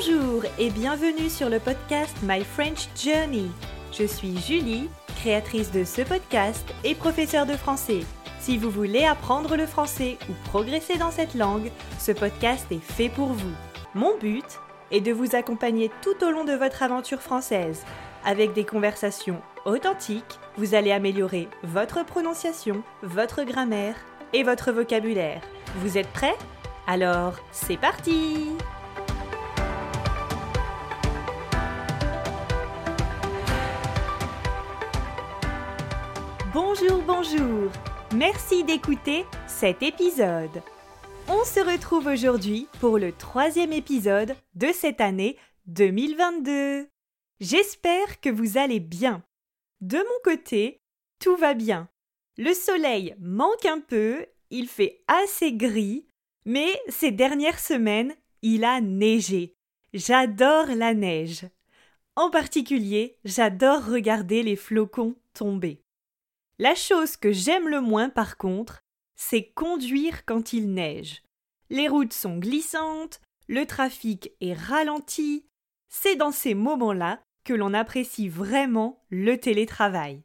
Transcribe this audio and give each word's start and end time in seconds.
Bonjour 0.00 0.44
et 0.60 0.70
bienvenue 0.70 1.28
sur 1.28 1.48
le 1.48 1.58
podcast 1.58 2.16
My 2.22 2.44
French 2.44 2.88
Journey. 2.94 3.50
Je 3.92 4.04
suis 4.04 4.38
Julie, 4.38 4.88
créatrice 5.16 5.72
de 5.72 5.82
ce 5.82 6.02
podcast 6.02 6.64
et 6.84 6.94
professeure 6.94 7.46
de 7.46 7.54
français. 7.54 8.02
Si 8.38 8.58
vous 8.58 8.70
voulez 8.70 9.04
apprendre 9.04 9.56
le 9.56 9.66
français 9.66 10.16
ou 10.30 10.34
progresser 10.50 10.98
dans 10.98 11.10
cette 11.10 11.34
langue, 11.34 11.72
ce 11.98 12.12
podcast 12.12 12.66
est 12.70 12.78
fait 12.78 13.08
pour 13.08 13.30
vous. 13.30 13.50
Mon 13.96 14.16
but 14.18 14.44
est 14.92 15.00
de 15.00 15.10
vous 15.10 15.34
accompagner 15.34 15.90
tout 16.00 16.24
au 16.24 16.30
long 16.30 16.44
de 16.44 16.52
votre 16.52 16.84
aventure 16.84 17.20
française. 17.20 17.84
Avec 18.24 18.52
des 18.52 18.64
conversations 18.64 19.42
authentiques, 19.64 20.38
vous 20.58 20.76
allez 20.76 20.92
améliorer 20.92 21.48
votre 21.64 22.04
prononciation, 22.06 22.84
votre 23.02 23.42
grammaire 23.42 23.96
et 24.32 24.44
votre 24.44 24.70
vocabulaire. 24.70 25.40
Vous 25.78 25.98
êtes 25.98 26.12
prêts? 26.12 26.36
Alors, 26.86 27.34
c'est 27.50 27.76
parti 27.76 28.46
Bonjour, 36.60 37.00
bonjour 37.06 37.70
Merci 38.16 38.64
d'écouter 38.64 39.24
cet 39.46 39.80
épisode. 39.80 40.60
On 41.28 41.44
se 41.44 41.60
retrouve 41.60 42.08
aujourd'hui 42.08 42.66
pour 42.80 42.98
le 42.98 43.12
troisième 43.12 43.72
épisode 43.72 44.34
de 44.56 44.66
cette 44.74 45.00
année 45.00 45.36
2022. 45.66 46.88
J'espère 47.38 48.20
que 48.20 48.28
vous 48.28 48.58
allez 48.58 48.80
bien. 48.80 49.22
De 49.82 49.98
mon 49.98 50.20
côté, 50.24 50.82
tout 51.20 51.36
va 51.36 51.54
bien. 51.54 51.88
Le 52.36 52.52
soleil 52.52 53.14
manque 53.20 53.64
un 53.64 53.78
peu, 53.78 54.26
il 54.50 54.66
fait 54.66 55.04
assez 55.06 55.52
gris, 55.52 56.08
mais 56.44 56.72
ces 56.88 57.12
dernières 57.12 57.60
semaines, 57.60 58.16
il 58.42 58.64
a 58.64 58.80
neigé. 58.80 59.54
J'adore 59.94 60.66
la 60.74 60.92
neige. 60.92 61.46
En 62.16 62.30
particulier, 62.30 63.16
j'adore 63.24 63.86
regarder 63.86 64.42
les 64.42 64.56
flocons 64.56 65.14
tomber. 65.34 65.84
La 66.58 66.74
chose 66.74 67.16
que 67.16 67.32
j'aime 67.32 67.68
le 67.68 67.80
moins, 67.80 68.08
par 68.08 68.36
contre, 68.36 68.80
c'est 69.16 69.50
conduire 69.50 70.24
quand 70.24 70.52
il 70.52 70.72
neige. 70.72 71.22
Les 71.70 71.88
routes 71.88 72.12
sont 72.12 72.38
glissantes, 72.38 73.20
le 73.46 73.64
trafic 73.64 74.32
est 74.40 74.54
ralenti. 74.54 75.46
C'est 75.88 76.16
dans 76.16 76.32
ces 76.32 76.54
moments-là 76.54 77.20
que 77.44 77.52
l'on 77.54 77.74
apprécie 77.74 78.28
vraiment 78.28 79.02
le 79.10 79.38
télétravail. 79.38 80.22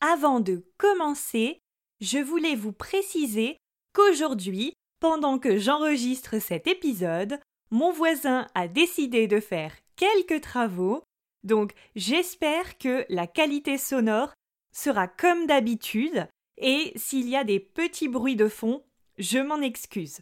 Avant 0.00 0.40
de 0.40 0.64
commencer, 0.78 1.60
je 2.00 2.18
voulais 2.18 2.56
vous 2.56 2.72
préciser 2.72 3.56
qu'aujourd'hui, 3.94 4.74
pendant 5.00 5.38
que 5.38 5.58
j'enregistre 5.58 6.40
cet 6.40 6.66
épisode, 6.66 7.40
mon 7.70 7.92
voisin 7.92 8.46
a 8.54 8.68
décidé 8.68 9.26
de 9.26 9.40
faire 9.40 9.72
quelques 9.96 10.40
travaux, 10.40 11.02
donc 11.42 11.72
j'espère 11.96 12.78
que 12.78 13.04
la 13.08 13.26
qualité 13.26 13.78
sonore 13.78 14.32
sera 14.72 15.06
comme 15.08 15.46
d'habitude, 15.46 16.26
et 16.56 16.92
s'il 16.96 17.28
y 17.28 17.36
a 17.36 17.44
des 17.44 17.60
petits 17.60 18.08
bruits 18.08 18.36
de 18.36 18.48
fond, 18.48 18.84
je 19.18 19.38
m'en 19.38 19.60
excuse. 19.60 20.20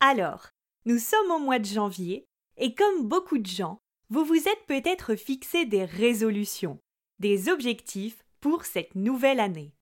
Alors, 0.00 0.48
nous 0.84 0.98
sommes 0.98 1.30
au 1.30 1.38
mois 1.38 1.58
de 1.58 1.66
janvier, 1.66 2.26
et 2.56 2.74
comme 2.74 3.08
beaucoup 3.08 3.38
de 3.38 3.46
gens, 3.46 3.78
vous 4.10 4.24
vous 4.24 4.48
êtes 4.48 4.66
peut-être 4.66 5.16
fixé 5.16 5.64
des 5.64 5.84
résolutions, 5.84 6.78
des 7.18 7.48
objectifs 7.48 8.24
pour 8.40 8.64
cette 8.64 8.94
nouvelle 8.94 9.40
année. 9.40 9.72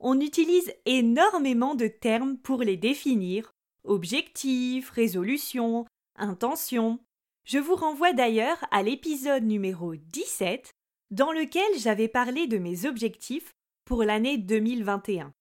On 0.00 0.20
utilise 0.20 0.72
énormément 0.86 1.74
de 1.74 1.88
termes 1.88 2.38
pour 2.38 2.62
les 2.62 2.76
définir 2.76 3.52
objectifs, 3.84 4.90
résolutions, 4.90 5.86
intentions. 6.16 6.98
Je 7.44 7.58
vous 7.58 7.74
renvoie 7.74 8.12
d'ailleurs 8.12 8.64
à 8.70 8.82
l'épisode 8.82 9.44
numéro 9.44 9.96
17 9.96 10.74
dans 11.10 11.32
lequel 11.32 11.78
j'avais 11.78 12.08
parlé 12.08 12.46
de 12.46 12.58
mes 12.58 12.84
objectifs 12.86 13.54
pour 13.84 14.02
l'année 14.02 14.38
2021. 14.38 15.32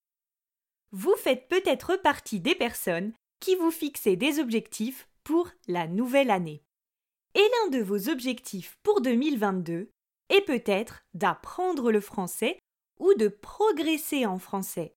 Vous 0.91 1.16
faites 1.17 1.47
peut-être 1.47 1.97
partie 1.97 2.39
des 2.39 2.55
personnes 2.55 3.13
qui 3.39 3.55
vous 3.55 3.72
fixez 3.72 4.16
des 4.16 4.39
objectifs 4.39 5.07
pour 5.23 5.50
la 5.67 5.88
nouvelle 5.88 6.31
année. 6.31 6.63
Et 7.35 7.41
l'un 7.41 7.78
de 7.78 7.83
vos 7.83 8.09
objectifs 8.09 8.78
pour 8.83 9.01
2022 9.01 9.89
est 10.29 10.41
peut-être 10.41 11.03
d'apprendre 11.13 11.91
le 11.91 12.01
français 12.01 12.59
ou 12.99 13.13
de 13.13 13.28
progresser 13.28 14.25
en 14.25 14.39
français. 14.39 14.94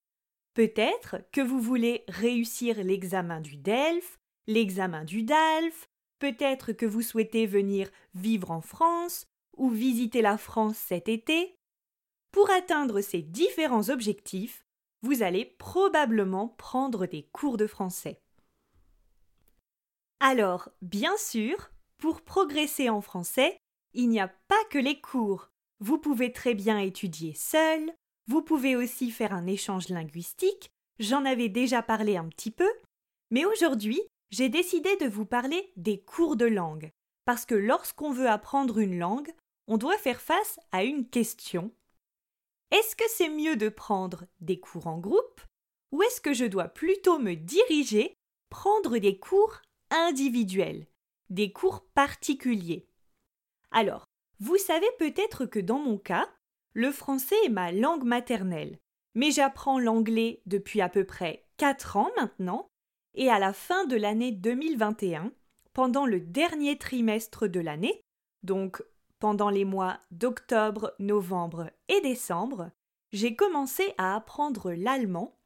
Peut-être 0.53 1.17
que 1.31 1.41
vous 1.41 1.59
voulez 1.59 2.03
réussir 2.07 2.83
l'examen 2.83 3.41
du 3.41 3.57
DELF, 3.57 4.17
l'examen 4.47 5.03
du 5.03 5.23
DALF, 5.23 5.87
peut-être 6.19 6.71
que 6.71 6.85
vous 6.85 7.01
souhaitez 7.01 7.45
venir 7.45 7.89
vivre 8.13 8.51
en 8.51 8.61
France 8.61 9.27
ou 9.61 9.69
visiter 9.69 10.23
la 10.23 10.39
France 10.39 10.75
cet 10.75 11.07
été, 11.07 11.55
pour 12.31 12.49
atteindre 12.49 12.99
ces 13.01 13.21
différents 13.21 13.89
objectifs, 13.89 14.65
vous 15.03 15.21
allez 15.21 15.45
probablement 15.45 16.47
prendre 16.47 17.05
des 17.05 17.29
cours 17.31 17.57
de 17.57 17.67
français. 17.67 18.19
Alors, 20.19 20.69
bien 20.81 21.15
sûr, 21.17 21.69
pour 21.99 22.21
progresser 22.21 22.89
en 22.89 23.01
français, 23.01 23.59
il 23.93 24.09
n'y 24.09 24.19
a 24.19 24.29
pas 24.47 24.63
que 24.71 24.79
les 24.79 24.99
cours. 24.99 25.51
Vous 25.79 25.99
pouvez 25.99 26.31
très 26.31 26.55
bien 26.55 26.79
étudier 26.79 27.35
seul, 27.35 27.93
vous 28.25 28.41
pouvez 28.41 28.75
aussi 28.75 29.11
faire 29.11 29.31
un 29.31 29.45
échange 29.45 29.89
linguistique, 29.89 30.71
j'en 30.97 31.23
avais 31.23 31.49
déjà 31.49 31.83
parlé 31.83 32.17
un 32.17 32.27
petit 32.29 32.51
peu, 32.51 32.69
mais 33.29 33.45
aujourd'hui, 33.45 34.01
j'ai 34.31 34.49
décidé 34.49 34.97
de 34.97 35.07
vous 35.07 35.25
parler 35.25 35.71
des 35.75 36.01
cours 36.01 36.35
de 36.35 36.45
langue, 36.45 36.89
parce 37.25 37.45
que 37.45 37.55
lorsqu'on 37.55 38.11
veut 38.11 38.29
apprendre 38.29 38.79
une 38.79 38.97
langue, 38.97 39.31
on 39.71 39.77
doit 39.77 39.97
faire 39.97 40.19
face 40.19 40.59
à 40.73 40.83
une 40.83 41.07
question. 41.07 41.71
Est-ce 42.71 42.93
que 42.93 43.05
c'est 43.07 43.29
mieux 43.29 43.55
de 43.55 43.69
prendre 43.69 44.25
des 44.41 44.59
cours 44.59 44.87
en 44.87 44.99
groupe 44.99 45.39
ou 45.93 46.03
est-ce 46.03 46.19
que 46.19 46.33
je 46.33 46.43
dois 46.43 46.67
plutôt 46.67 47.19
me 47.19 47.35
diriger, 47.35 48.13
prendre 48.49 48.97
des 48.97 49.17
cours 49.17 49.61
individuels, 49.89 50.87
des 51.29 51.53
cours 51.53 51.85
particuliers? 51.93 52.85
Alors, 53.71 54.03
vous 54.41 54.57
savez 54.57 54.89
peut-être 54.99 55.45
que 55.45 55.59
dans 55.59 55.79
mon 55.79 55.97
cas, 55.97 56.29
le 56.73 56.91
français 56.91 57.37
est 57.45 57.49
ma 57.49 57.71
langue 57.71 58.03
maternelle, 58.03 58.77
mais 59.15 59.31
j'apprends 59.31 59.79
l'anglais 59.79 60.41
depuis 60.47 60.81
à 60.81 60.89
peu 60.89 61.05
près 61.05 61.45
4 61.55 61.95
ans 61.95 62.11
maintenant, 62.17 62.67
et 63.13 63.29
à 63.29 63.39
la 63.39 63.53
fin 63.53 63.85
de 63.85 63.95
l'année 63.95 64.33
2021, 64.33 65.31
pendant 65.71 66.05
le 66.05 66.19
dernier 66.19 66.77
trimestre 66.77 67.47
de 67.47 67.61
l'année, 67.61 68.01
donc 68.43 68.83
pendant 69.21 69.51
les 69.51 69.65
mois 69.65 69.99
d'octobre, 70.09 70.95
novembre 70.97 71.69
et 71.87 72.01
décembre, 72.01 72.71
j'ai 73.13 73.35
commencé 73.35 73.93
à 73.99 74.15
apprendre 74.15 74.73
l'allemand 74.73 75.37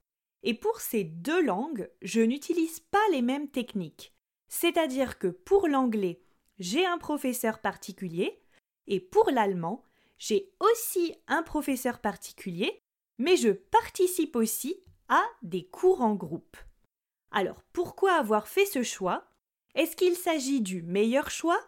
et 0.44 0.54
pour 0.54 0.80
ces 0.80 1.04
deux 1.04 1.44
langues, 1.44 1.92
je 2.02 2.22
n'utilise 2.22 2.80
pas 2.80 3.06
les 3.12 3.22
mêmes 3.22 3.50
techniques. 3.50 4.16
C'est-à-dire 4.48 5.20
que 5.20 5.28
pour 5.28 5.68
l'anglais, 5.68 6.22
j'ai 6.58 6.86
un 6.86 6.98
professeur 6.98 7.60
particulier 7.60 8.42
et 8.88 9.02
pour 9.02 9.30
l'allemand, 9.30 9.84
j'ai 10.18 10.54
aussi 10.62 11.14
un 11.28 11.44
professeur 11.44 12.00
particulier, 12.00 12.82
mais 13.18 13.36
je 13.36 13.50
participe 13.50 14.38
aussi 14.38 14.80
à 15.10 15.22
des 15.42 15.66
cours 15.66 16.02
en 16.02 16.16
groupe. 16.16 16.56
Alors 17.30 17.62
pourquoi 17.74 18.14
avoir 18.14 18.48
fait 18.48 18.66
ce 18.66 18.84
choix? 18.84 19.28
Est-ce 19.74 19.98
qu'il 19.98 20.16
s'agit 20.16 20.62
du 20.62 20.82
meilleur 20.82 21.30
choix? 21.30 21.60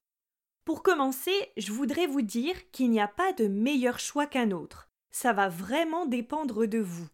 Pour 0.68 0.84
commencer, 0.84 1.32
je 1.56 1.72
voudrais 1.72 2.08
vous 2.08 2.22
dire 2.22 2.70
qu'il 2.72 2.90
n'y 2.90 3.00
a 3.00 3.08
pas 3.08 3.32
de 3.32 3.48
meilleur 3.48 4.00
choix 4.00 4.26
qu'un 4.26 4.52
autre. 4.52 4.90
Ça 5.12 5.32
va 5.32 5.48
vraiment 5.48 6.06
dépendre 6.06 6.66
de 6.66 6.80
vous. 6.80 7.08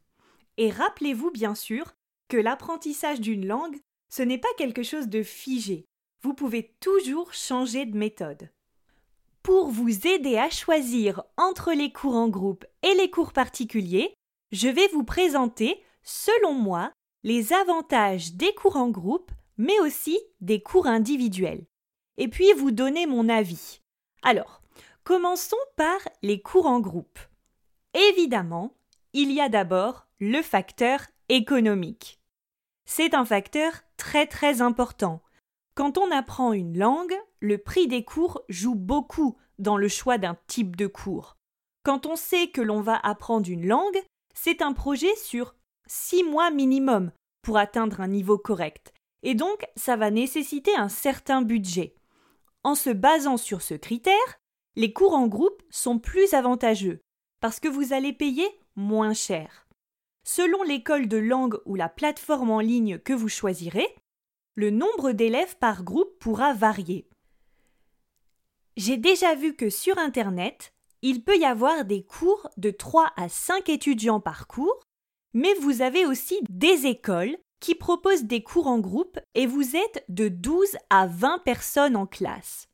Et 0.58 0.72
rappelez-vous 0.72 1.30
bien 1.30 1.54
sûr 1.54 1.94
que 2.30 2.38
l'apprentissage 2.38 3.22
d'une 3.22 3.46
langue, 3.46 3.78
ce 4.10 4.24
n'est 4.24 4.40
pas 4.40 4.48
quelque 4.58 4.82
chose 4.82 5.08
de 5.08 5.22
figé. 5.22 5.86
Vous 6.24 6.34
pouvez 6.34 6.76
toujours 6.80 7.32
changer 7.36 7.86
de 7.86 7.96
méthode. 7.96 8.50
Pour 9.44 9.68
vous 9.68 10.08
aider 10.08 10.36
à 10.36 10.50
choisir 10.50 11.22
entre 11.38 11.74
les 11.74 11.92
cours 11.92 12.16
en 12.16 12.30
groupe 12.30 12.66
et 12.82 12.96
les 12.96 13.12
cours 13.12 13.34
particuliers, 13.34 14.16
je 14.52 14.68
vais 14.68 14.88
vous 14.88 15.04
présenter, 15.04 15.80
selon 16.02 16.54
moi, 16.54 16.92
les 17.22 17.54
avantages 17.54 18.34
des 18.34 18.56
cours 18.56 18.78
en 18.78 18.90
groupe, 18.90 19.32
mais 19.58 19.80
aussi 19.80 20.20
des 20.42 20.64
cours 20.64 20.88
individuels 20.88 21.68
et 22.18 22.27
puis 22.27 22.51
vous 22.54 22.71
donner 22.71 23.06
mon 23.06 23.30
avis. 23.30 23.81
Alors, 24.21 24.62
commençons 25.04 25.56
par 25.75 26.00
les 26.21 26.42
cours 26.42 26.65
en 26.65 26.80
groupe. 26.80 27.19
Évidemment, 27.94 28.74
il 29.13 29.31
y 29.31 29.42
a 29.42 29.50
d'abord 29.50 30.07
le 30.19 30.42
facteur 30.42 31.01
économique. 31.30 32.19
C'est 32.86 33.13
un 33.13 33.25
facteur 33.25 33.71
très 33.98 34.27
très 34.27 34.62
important. 34.62 35.21
Quand 35.75 35.98
on 35.98 36.12
apprend 36.12 36.54
une 36.54 36.77
langue, 36.77 37.15
le 37.39 37.57
prix 37.57 37.88
des 37.88 38.04
cours 38.04 38.42
joue 38.50 38.75
beaucoup 38.75 39.38
dans 39.60 39.77
le 39.77 39.88
choix 39.88 40.18
d'un 40.18 40.38
type 40.48 40.75
de 40.75 40.88
cours. 40.88 41.38
Quand 41.83 42.06
on 42.06 42.15
sait 42.15 42.48
que 42.48 42.62
l'on 42.62 42.81
va 42.81 42.98
apprendre 42.98 43.50
une 43.50 43.68
langue, 43.68 44.01
c'est 44.33 44.62
un 44.62 44.74
projet 44.74 45.15
sur 45.15 45.56
six 45.88 46.24
mois 46.24 46.51
minimum 46.51 47.12
pour 47.42 47.57
atteindre 47.57 48.01
un 48.01 48.07
niveau 48.07 48.38
correct. 48.38 48.94
et 49.21 49.36
donc 49.36 49.65
ça 49.75 49.95
va 49.95 50.12
nécessiter 50.12 50.75
un 50.75 50.89
certain 50.89 51.42
budget. 51.42 51.95
En 52.63 52.75
se 52.75 52.89
basant 52.89 53.38
sur 53.38 53.62
ce 53.62 53.74
critère, 53.74 54.39
les 54.75 54.94
cours 54.94 55.13
en 55.13 55.27
groupe 55.27 55.62
sont 55.69 56.00
plus 56.00 56.33
avantageux 56.33 57.01
parce 57.42 57.60
que 57.60 57.68
vous 57.68 57.94
allez 57.94 58.13
payer 58.13 58.48
moins 58.75 59.13
cher. 59.13 59.68
Selon 60.24 60.63
l'école 60.63 61.07
de 61.10 61.18
langue 61.18 61.60
ou 61.65 61.75
la 61.75 61.89
plateforme 61.89 62.51
en 62.51 62.62
ligne 62.62 62.98
que 62.98 63.12
vous 63.12 63.27
choisirez, 63.27 63.94
le 64.56 64.69
nombre 64.69 65.12
d'élèves 65.12 65.57
par 65.57 65.83
groupe 65.83 66.18
pourra 66.19 66.54
varier. 66.54 67.10
J'ai 68.77 68.98
déjà 68.98 69.36
vu 69.36 69.56
que 69.56 69.69
sur 69.69 69.98
Internet, 69.98 70.74
il 71.01 71.24
peut 71.24 71.38
y 71.38 71.45
avoir 71.45 71.83
des 71.83 72.06
cours 72.06 72.50
de 72.56 72.71
3 72.71 73.12
à 73.18 73.27
5 73.27 73.68
étudiants 73.68 74.21
par 74.21 74.48
cours, 74.48 74.80
mais 75.33 75.54
vous 75.56 75.81
avez 75.81 76.06
aussi 76.06 76.39
des 76.50 76.86
écoles 76.86 77.38
qui 77.63 77.75
proposent 77.75 78.25
des 78.25 78.44
cours 78.44 78.68
en 78.68 78.80
groupe 78.80 79.18
et 79.36 79.45
vous 79.45 79.77
êtes 79.77 80.04
de 80.10 80.27
12 80.27 80.75
à 80.89 81.07
20 81.07 81.39
personnes 81.45 81.95
en 81.95 82.06
classe. 82.06 82.68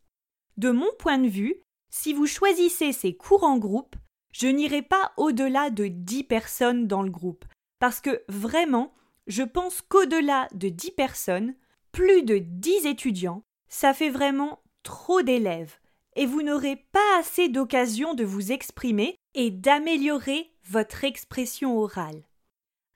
De 0.57 0.71
mon 0.71 0.87
point 0.97 1.19
de 1.19 1.27
vue, 1.27 1.61
si 1.91 2.11
vous 2.11 2.25
choisissez 2.25 2.91
ces 2.91 3.15
cours 3.15 3.43
en 3.43 3.59
groupe, 3.59 3.95
je 4.33 4.47
n'irai 4.47 4.81
pas 4.81 5.11
au-delà 5.15 5.69
de 5.69 5.85
10 5.85 6.23
personnes 6.23 6.87
dans 6.87 7.03
le 7.03 7.11
groupe, 7.11 7.45
parce 7.77 8.01
que 8.01 8.23
vraiment, 8.29 8.91
je 9.27 9.43
pense 9.43 9.83
qu'au-delà 9.83 10.47
de 10.55 10.69
10 10.69 10.91
personnes, 10.91 11.53
plus 11.91 12.23
de 12.23 12.39
10 12.39 12.87
étudiants, 12.87 13.43
ça 13.67 13.93
fait 13.93 14.09
vraiment 14.09 14.59
trop 14.81 15.21
d'élèves, 15.21 15.77
et 16.15 16.25
vous 16.25 16.41
n'aurez 16.41 16.77
pas 16.91 17.19
assez 17.19 17.47
d'occasion 17.47 18.15
de 18.15 18.23
vous 18.23 18.51
exprimer 18.51 19.17
et 19.35 19.51
d'améliorer 19.51 20.51
votre 20.67 21.03
expression 21.03 21.77
orale. 21.77 22.23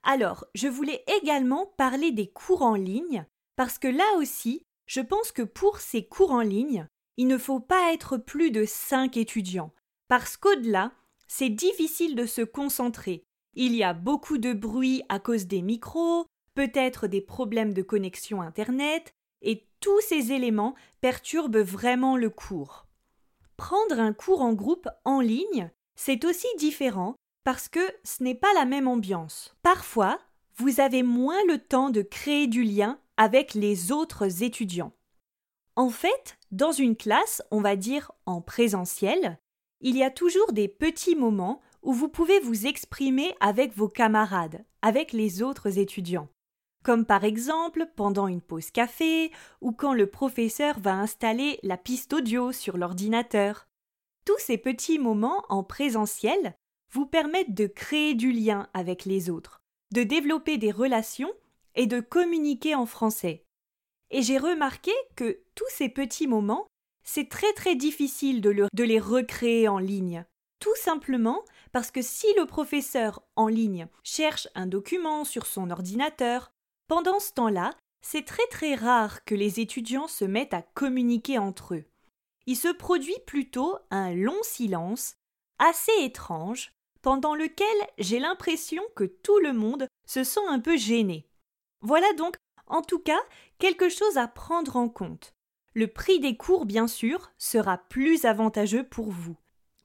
Alors, 0.03 0.45
je 0.53 0.67
voulais 0.67 1.03
également 1.21 1.65
parler 1.77 2.11
des 2.11 2.27
cours 2.27 2.61
en 2.61 2.75
ligne, 2.75 3.25
parce 3.55 3.79
que 3.79 3.87
là 3.87 4.05
aussi, 4.17 4.65
je 4.85 5.01
pense 5.01 5.31
que 5.31 5.41
pour 5.41 5.79
ces 5.79 6.05
cours 6.05 6.31
en 6.31 6.41
ligne, 6.41 6.87
il 7.17 7.27
ne 7.27 7.37
faut 7.37 7.59
pas 7.59 7.93
être 7.93 8.17
plus 8.17 8.51
de 8.51 8.65
5 8.65 9.15
étudiants, 9.17 9.71
parce 10.07 10.35
qu'au-delà, 10.35 10.91
c'est 11.27 11.49
difficile 11.49 12.15
de 12.15 12.25
se 12.25 12.41
concentrer. 12.41 13.23
Il 13.55 13.75
y 13.75 13.83
a 13.83 13.93
beaucoup 13.93 14.37
de 14.37 14.51
bruit 14.51 15.03
à 15.09 15.19
cause 15.19 15.47
des 15.47 15.61
micros, 15.61 16.25
peut-être 16.53 17.07
des 17.07 17.21
problèmes 17.21 17.73
de 17.73 17.81
connexion 17.81 18.41
Internet, 18.41 19.13
et 19.41 19.67
tous 19.79 20.01
ces 20.01 20.31
éléments 20.31 20.75
perturbent 21.01 21.57
vraiment 21.57 22.17
le 22.17 22.29
cours. 22.29 22.87
Prendre 23.57 23.99
un 23.99 24.13
cours 24.13 24.41
en 24.41 24.53
groupe 24.53 24.89
en 25.05 25.21
ligne, 25.21 25.71
c'est 25.95 26.25
aussi 26.25 26.47
différent 26.57 27.15
parce 27.43 27.67
que 27.67 27.79
ce 28.03 28.23
n'est 28.23 28.35
pas 28.35 28.53
la 28.53 28.65
même 28.65 28.87
ambiance. 28.87 29.55
Parfois, 29.61 30.19
vous 30.55 30.79
avez 30.79 31.03
moins 31.03 31.43
le 31.47 31.57
temps 31.57 31.89
de 31.89 32.01
créer 32.01 32.47
du 32.47 32.63
lien 32.63 32.99
avec 33.17 33.53
les 33.53 33.91
autres 33.91 34.43
étudiants. 34.43 34.93
En 35.75 35.89
fait, 35.89 36.37
dans 36.51 36.71
une 36.71 36.95
classe, 36.95 37.41
on 37.51 37.61
va 37.61 37.75
dire 37.75 38.11
en 38.25 38.41
présentiel, 38.41 39.39
il 39.81 39.97
y 39.97 40.03
a 40.03 40.11
toujours 40.11 40.53
des 40.53 40.67
petits 40.67 41.15
moments 41.15 41.61
où 41.81 41.93
vous 41.93 42.07
pouvez 42.07 42.39
vous 42.39 42.67
exprimer 42.67 43.35
avec 43.39 43.75
vos 43.75 43.89
camarades, 43.89 44.63
avec 44.81 45.11
les 45.11 45.41
autres 45.41 45.77
étudiants 45.79 46.29
comme 46.83 47.05
par 47.05 47.23
exemple 47.23 47.87
pendant 47.95 48.27
une 48.27 48.41
pause 48.41 48.69
café 48.69 49.31
ou 49.61 49.71
quand 49.71 49.93
le 49.93 50.07
professeur 50.07 50.79
va 50.79 50.93
installer 50.93 51.59
la 51.63 51.77
piste 51.77 52.13
audio 52.13 52.51
sur 52.51 52.77
l'ordinateur. 52.77 53.67
Tous 54.25 54.37
ces 54.37 54.57
petits 54.57 54.99
moments 54.99 55.43
en 55.49 55.63
présentiel 55.63 56.55
vous 56.93 57.05
permettent 57.05 57.55
de 57.55 57.67
créer 57.67 58.13
du 58.13 58.31
lien 58.31 58.69
avec 58.73 59.05
les 59.05 59.29
autres, 59.29 59.61
de 59.91 60.03
développer 60.03 60.57
des 60.57 60.71
relations 60.71 61.33
et 61.75 61.87
de 61.87 61.99
communiquer 61.99 62.75
en 62.75 62.85
français. 62.85 63.45
Et 64.11 64.21
j'ai 64.21 64.37
remarqué 64.37 64.91
que 65.15 65.39
tous 65.55 65.69
ces 65.69 65.89
petits 65.89 66.27
moments, 66.27 66.67
c'est 67.03 67.29
très 67.29 67.51
très 67.53 67.75
difficile 67.75 68.41
de, 68.41 68.83
les 68.83 68.99
recréer 68.99 69.67
en 69.67 69.79
ligne. 69.79 70.23
Tout 70.59 70.75
simplement 70.75 71.43
parce 71.71 71.89
que 71.89 72.03
si 72.03 72.27
le 72.37 72.45
professeur 72.45 73.23
en 73.35 73.47
ligne 73.47 73.87
cherche 74.03 74.47
un 74.53 74.67
document 74.67 75.25
sur 75.25 75.47
son 75.47 75.71
ordinateur 75.71 76.51
pendant 76.87 77.19
ce 77.19 77.33
temps-là, 77.33 77.71
c'est 78.01 78.25
très 78.25 78.45
très 78.51 78.75
rare 78.75 79.25
que 79.25 79.33
les 79.33 79.59
étudiants 79.59 80.07
se 80.07 80.25
mettent 80.25 80.53
à 80.53 80.61
communiquer 80.61 81.39
entre 81.39 81.73
eux. 81.73 81.85
Il 82.45 82.55
se 82.55 82.67
produit 82.67 83.17
plutôt 83.25 83.77
un 83.89 84.13
long 84.13 84.41
silence, 84.43 85.15
assez 85.57 85.91
étrange, 86.01 86.71
pendant 87.03 87.35
lequel 87.35 87.67
j'ai 87.99 88.17
l'impression 88.17 88.81
que 88.95 89.03
tout 89.03 89.37
le 89.39 89.53
monde 89.53 89.87
se 90.07 90.23
sent 90.23 90.41
un 90.49 90.59
peu 90.59 90.77
gêné. 90.77 91.27
Voilà 91.81 92.11
donc, 92.13 92.35
en 92.65 92.81
tout 92.81 92.99
cas, 92.99 93.19
quelque 93.59 93.89
chose 93.89 94.17
à 94.17 94.27
prendre 94.27 94.77
en 94.77 94.89
compte. 94.89 95.35
Le 95.75 95.87
prix 95.87 96.19
des 96.19 96.37
cours, 96.37 96.65
bien 96.65 96.87
sûr, 96.87 97.31
sera 97.37 97.77
plus 97.77 98.25
avantageux 98.25 98.83
pour 98.83 99.11
vous. 99.11 99.35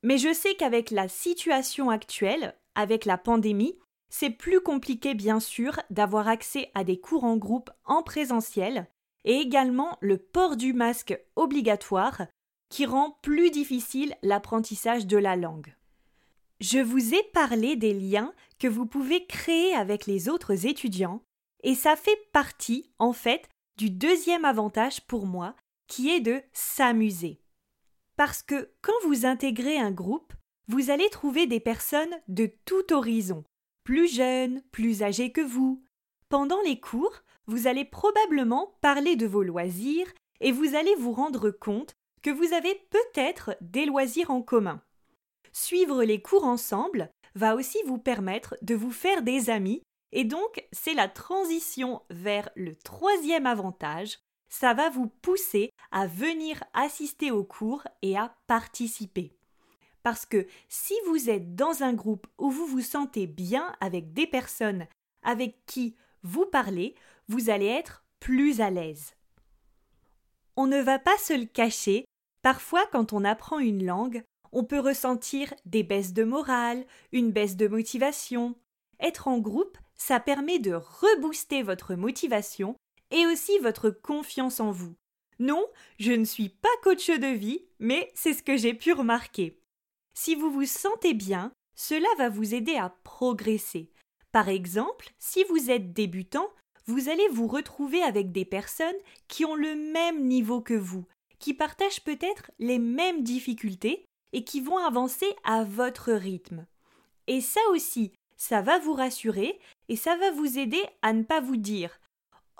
Mais 0.02 0.16
je 0.16 0.32
sais 0.32 0.54
qu'avec 0.54 0.90
la 0.92 1.08
situation 1.08 1.90
actuelle, 1.90 2.54
avec 2.76 3.04
la 3.04 3.18
pandémie, 3.18 3.76
c'est 4.10 4.30
plus 4.30 4.60
compliqué 4.60 5.14
bien 5.14 5.40
sûr 5.40 5.80
d'avoir 5.90 6.28
accès 6.28 6.70
à 6.74 6.84
des 6.84 7.00
cours 7.00 7.24
en 7.24 7.36
groupe 7.36 7.70
en 7.84 8.02
présentiel 8.02 8.86
et 9.24 9.34
également 9.34 9.98
le 10.00 10.18
port 10.18 10.56
du 10.56 10.72
masque 10.72 11.18
obligatoire 11.34 12.22
qui 12.70 12.86
rend 12.86 13.18
plus 13.22 13.50
difficile 13.50 14.14
l'apprentissage 14.22 15.06
de 15.06 15.18
la 15.18 15.34
langue. 15.34 15.74
Je 16.60 16.80
vous 16.80 17.14
ai 17.14 17.22
parlé 17.32 17.76
des 17.76 17.94
liens 17.94 18.32
que 18.58 18.66
vous 18.66 18.86
pouvez 18.86 19.26
créer 19.26 19.74
avec 19.74 20.06
les 20.06 20.28
autres 20.28 20.66
étudiants 20.66 21.22
et 21.62 21.76
ça 21.76 21.94
fait 21.94 22.18
partie 22.32 22.90
en 22.98 23.12
fait 23.12 23.48
du 23.76 23.90
deuxième 23.90 24.44
avantage 24.44 25.00
pour 25.06 25.26
moi 25.26 25.54
qui 25.86 26.10
est 26.10 26.20
de 26.20 26.42
s'amuser. 26.52 27.40
Parce 28.16 28.42
que 28.42 28.72
quand 28.82 28.92
vous 29.04 29.24
intégrez 29.24 29.78
un 29.78 29.92
groupe, 29.92 30.32
vous 30.66 30.90
allez 30.90 31.08
trouver 31.10 31.46
des 31.46 31.60
personnes 31.60 32.14
de 32.26 32.50
tout 32.64 32.92
horizon, 32.92 33.44
plus 33.84 34.12
jeunes, 34.12 34.60
plus 34.72 35.04
âgés 35.04 35.30
que 35.30 35.40
vous. 35.40 35.82
Pendant 36.28 36.60
les 36.62 36.80
cours, 36.80 37.22
vous 37.46 37.68
allez 37.68 37.84
probablement 37.84 38.74
parler 38.80 39.14
de 39.14 39.26
vos 39.26 39.44
loisirs 39.44 40.12
et 40.40 40.50
vous 40.50 40.74
allez 40.74 40.94
vous 40.96 41.12
rendre 41.12 41.50
compte 41.50 41.94
que 42.22 42.30
vous 42.30 42.52
avez 42.52 42.74
peut-être 42.90 43.56
des 43.60 43.86
loisirs 43.86 44.32
en 44.32 44.42
commun. 44.42 44.82
Suivre 45.52 46.04
les 46.04 46.20
cours 46.20 46.44
ensemble 46.44 47.10
va 47.34 47.54
aussi 47.54 47.78
vous 47.86 47.98
permettre 47.98 48.56
de 48.62 48.74
vous 48.74 48.90
faire 48.90 49.22
des 49.22 49.50
amis 49.50 49.82
et 50.12 50.24
donc 50.24 50.64
c'est 50.72 50.94
la 50.94 51.08
transition 51.08 52.02
vers 52.10 52.48
le 52.56 52.74
troisième 52.76 53.46
avantage, 53.46 54.18
ça 54.48 54.72
va 54.72 54.88
vous 54.88 55.08
pousser 55.08 55.70
à 55.90 56.06
venir 56.06 56.62
assister 56.72 57.30
aux 57.30 57.44
cours 57.44 57.82
et 58.02 58.16
à 58.16 58.34
participer. 58.46 59.36
Parce 60.02 60.24
que 60.24 60.46
si 60.68 60.94
vous 61.06 61.28
êtes 61.28 61.54
dans 61.54 61.82
un 61.82 61.92
groupe 61.92 62.26
où 62.38 62.50
vous 62.50 62.66
vous 62.66 62.80
sentez 62.80 63.26
bien 63.26 63.74
avec 63.80 64.12
des 64.14 64.26
personnes 64.26 64.86
avec 65.22 65.66
qui 65.66 65.96
vous 66.22 66.46
parlez, 66.46 66.94
vous 67.28 67.50
allez 67.50 67.66
être 67.66 68.04
plus 68.20 68.60
à 68.60 68.70
l'aise. 68.70 69.14
On 70.56 70.66
ne 70.66 70.80
va 70.80 70.98
pas 70.98 71.16
se 71.18 71.34
le 71.34 71.44
cacher, 71.44 72.04
parfois 72.42 72.86
quand 72.90 73.12
on 73.12 73.24
apprend 73.24 73.58
une 73.58 73.84
langue, 73.84 74.24
on 74.52 74.64
peut 74.64 74.80
ressentir 74.80 75.52
des 75.64 75.82
baisses 75.82 76.12
de 76.12 76.24
morale, 76.24 76.86
une 77.12 77.32
baisse 77.32 77.56
de 77.56 77.68
motivation. 77.68 78.54
Être 79.00 79.28
en 79.28 79.38
groupe, 79.38 79.78
ça 79.94 80.20
permet 80.20 80.58
de 80.58 80.74
rebooster 80.74 81.62
votre 81.62 81.94
motivation 81.94 82.76
et 83.10 83.26
aussi 83.26 83.58
votre 83.58 83.90
confiance 83.90 84.60
en 84.60 84.70
vous. 84.70 84.94
Non, 85.38 85.64
je 85.98 86.12
ne 86.12 86.24
suis 86.24 86.48
pas 86.48 86.68
coach 86.82 87.10
de 87.10 87.32
vie, 87.32 87.64
mais 87.78 88.10
c'est 88.14 88.34
ce 88.34 88.42
que 88.42 88.56
j'ai 88.56 88.74
pu 88.74 88.92
remarquer. 88.92 89.60
Si 90.14 90.34
vous 90.34 90.50
vous 90.50 90.66
sentez 90.66 91.14
bien, 91.14 91.52
cela 91.76 92.08
va 92.18 92.28
vous 92.28 92.54
aider 92.54 92.74
à 92.74 92.90
progresser. 93.04 93.92
Par 94.32 94.48
exemple, 94.48 95.10
si 95.18 95.44
vous 95.44 95.70
êtes 95.70 95.92
débutant, 95.92 96.50
vous 96.86 97.08
allez 97.08 97.28
vous 97.28 97.46
retrouver 97.46 98.02
avec 98.02 98.32
des 98.32 98.44
personnes 98.44 98.96
qui 99.28 99.44
ont 99.44 99.54
le 99.54 99.74
même 99.76 100.26
niveau 100.26 100.60
que 100.60 100.74
vous, 100.74 101.06
qui 101.38 101.54
partagent 101.54 102.02
peut-être 102.02 102.50
les 102.58 102.78
mêmes 102.78 103.22
difficultés 103.22 104.04
et 104.32 104.44
qui 104.44 104.60
vont 104.60 104.78
avancer 104.78 105.26
à 105.44 105.64
votre 105.64 106.12
rythme. 106.12 106.66
Et 107.26 107.40
ça 107.40 107.60
aussi, 107.70 108.12
ça 108.36 108.62
va 108.62 108.78
vous 108.78 108.94
rassurer 108.94 109.58
et 109.88 109.96
ça 109.96 110.16
va 110.16 110.30
vous 110.30 110.58
aider 110.58 110.82
à 111.02 111.12
ne 111.12 111.22
pas 111.22 111.40
vous 111.40 111.56
dire 111.56 112.00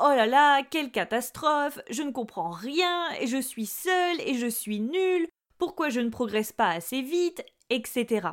Oh 0.01 0.11
là 0.15 0.27
là, 0.27 0.63
quelle 0.63 0.93
catastrophe, 0.93 1.81
je 1.91 2.03
ne 2.03 2.13
comprends 2.13 2.51
rien 2.51 3.11
et 3.21 3.27
je 3.27 3.41
suis 3.41 3.67
seul 3.67 4.21
et 4.21 4.35
je 4.35 4.47
suis 4.47 4.81
nul, 4.81 5.27
pourquoi 5.59 5.89
je 5.89 6.01
ne 6.01 6.11
progresse 6.11 6.53
pas 6.53 6.71
assez 6.71 7.03
vite, 7.03 7.45
etc. 7.71 8.29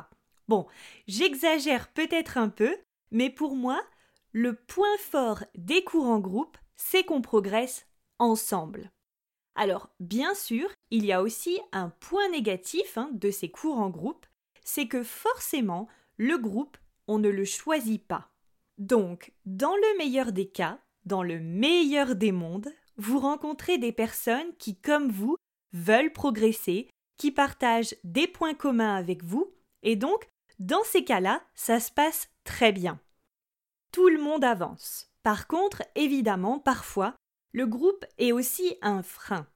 Bon, 0.48 0.66
j'exagère 1.08 1.88
peut-être 1.88 2.38
un 2.38 2.48
peu, 2.48 2.76
mais 3.10 3.30
pour 3.30 3.56
moi, 3.56 3.82
le 4.32 4.54
point 4.54 4.96
fort 4.98 5.42
des 5.56 5.82
cours 5.82 6.06
en 6.06 6.20
groupe, 6.20 6.56
c'est 6.76 7.04
qu'on 7.04 7.22
progresse 7.22 7.86
ensemble. 8.18 8.90
Alors, 9.56 9.88
bien 10.00 10.34
sûr, 10.34 10.68
il 10.90 11.04
y 11.06 11.12
a 11.12 11.22
aussi 11.22 11.58
un 11.72 11.88
point 11.88 12.28
négatif 12.28 12.98
hein, 12.98 13.08
de 13.12 13.30
ces 13.30 13.50
cours 13.50 13.78
en 13.78 13.88
groupe, 13.88 14.26
c'est 14.64 14.86
que 14.86 15.02
forcément, 15.02 15.88
le 16.18 16.36
groupe, 16.36 16.76
on 17.08 17.18
ne 17.18 17.30
le 17.30 17.44
choisit 17.44 18.06
pas. 18.06 18.28
Donc, 18.76 19.32
dans 19.46 19.74
le 19.74 19.98
meilleur 19.98 20.32
des 20.32 20.46
cas, 20.46 20.78
dans 21.06 21.22
le 21.22 21.40
meilleur 21.40 22.16
des 22.16 22.32
mondes, 22.32 22.70
vous 22.98 23.18
rencontrez 23.18 23.78
des 23.78 23.92
personnes 23.92 24.54
qui, 24.58 24.76
comme 24.76 25.10
vous, 25.10 25.36
veulent 25.72 26.12
progresser, 26.12 26.88
qui 27.16 27.30
partagent 27.30 27.96
des 28.04 28.26
points 28.26 28.54
communs 28.54 28.94
avec 28.94 29.24
vous, 29.24 29.54
et 29.82 29.96
donc, 29.96 30.28
dans 30.58 30.84
ces 30.84 31.04
cas-là, 31.04 31.42
ça 31.54 31.80
se 31.80 31.90
passe 31.90 32.28
très 32.44 32.72
bien. 32.72 33.00
Tout 33.92 34.08
le 34.08 34.20
monde 34.20 34.44
avance. 34.44 35.10
Par 35.22 35.46
contre, 35.46 35.82
évidemment, 35.94 36.58
parfois, 36.58 37.14
le 37.56 37.66
groupe 37.66 38.04
est 38.18 38.32
aussi 38.32 38.76
un 38.82 39.02
frein. 39.02 39.46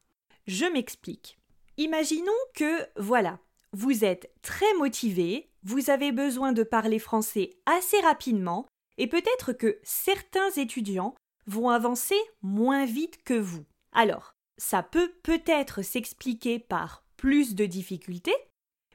Je 0.47 0.65
m'explique. 0.65 1.39
Imaginons 1.77 2.33
que, 2.55 2.87
voilà, 2.97 3.39
vous 3.75 4.07
êtes 4.07 4.33
très 4.41 4.73
motivé, 4.79 5.51
vous 5.65 5.91
avez 5.91 6.11
besoin 6.11 6.53
de 6.53 6.63
parler 6.63 6.99
français 6.99 7.59
assez 7.67 8.01
rapidement, 8.01 8.67
et 8.97 9.07
peut-être 9.07 9.53
que 9.53 9.79
certains 9.83 10.51
étudiants 10.57 11.15
vont 11.47 11.69
avancer 11.69 12.17
moins 12.41 12.87
vite 12.87 13.23
que 13.23 13.35
vous. 13.35 13.67
Alors, 13.93 14.33
ça 14.57 14.83
peut 14.83 15.13
peut-être 15.23 15.83
s'expliquer 15.83 16.59
par 16.59 17.05
plus 17.19 17.55
de 17.55 17.67
difficultés, 17.67 18.37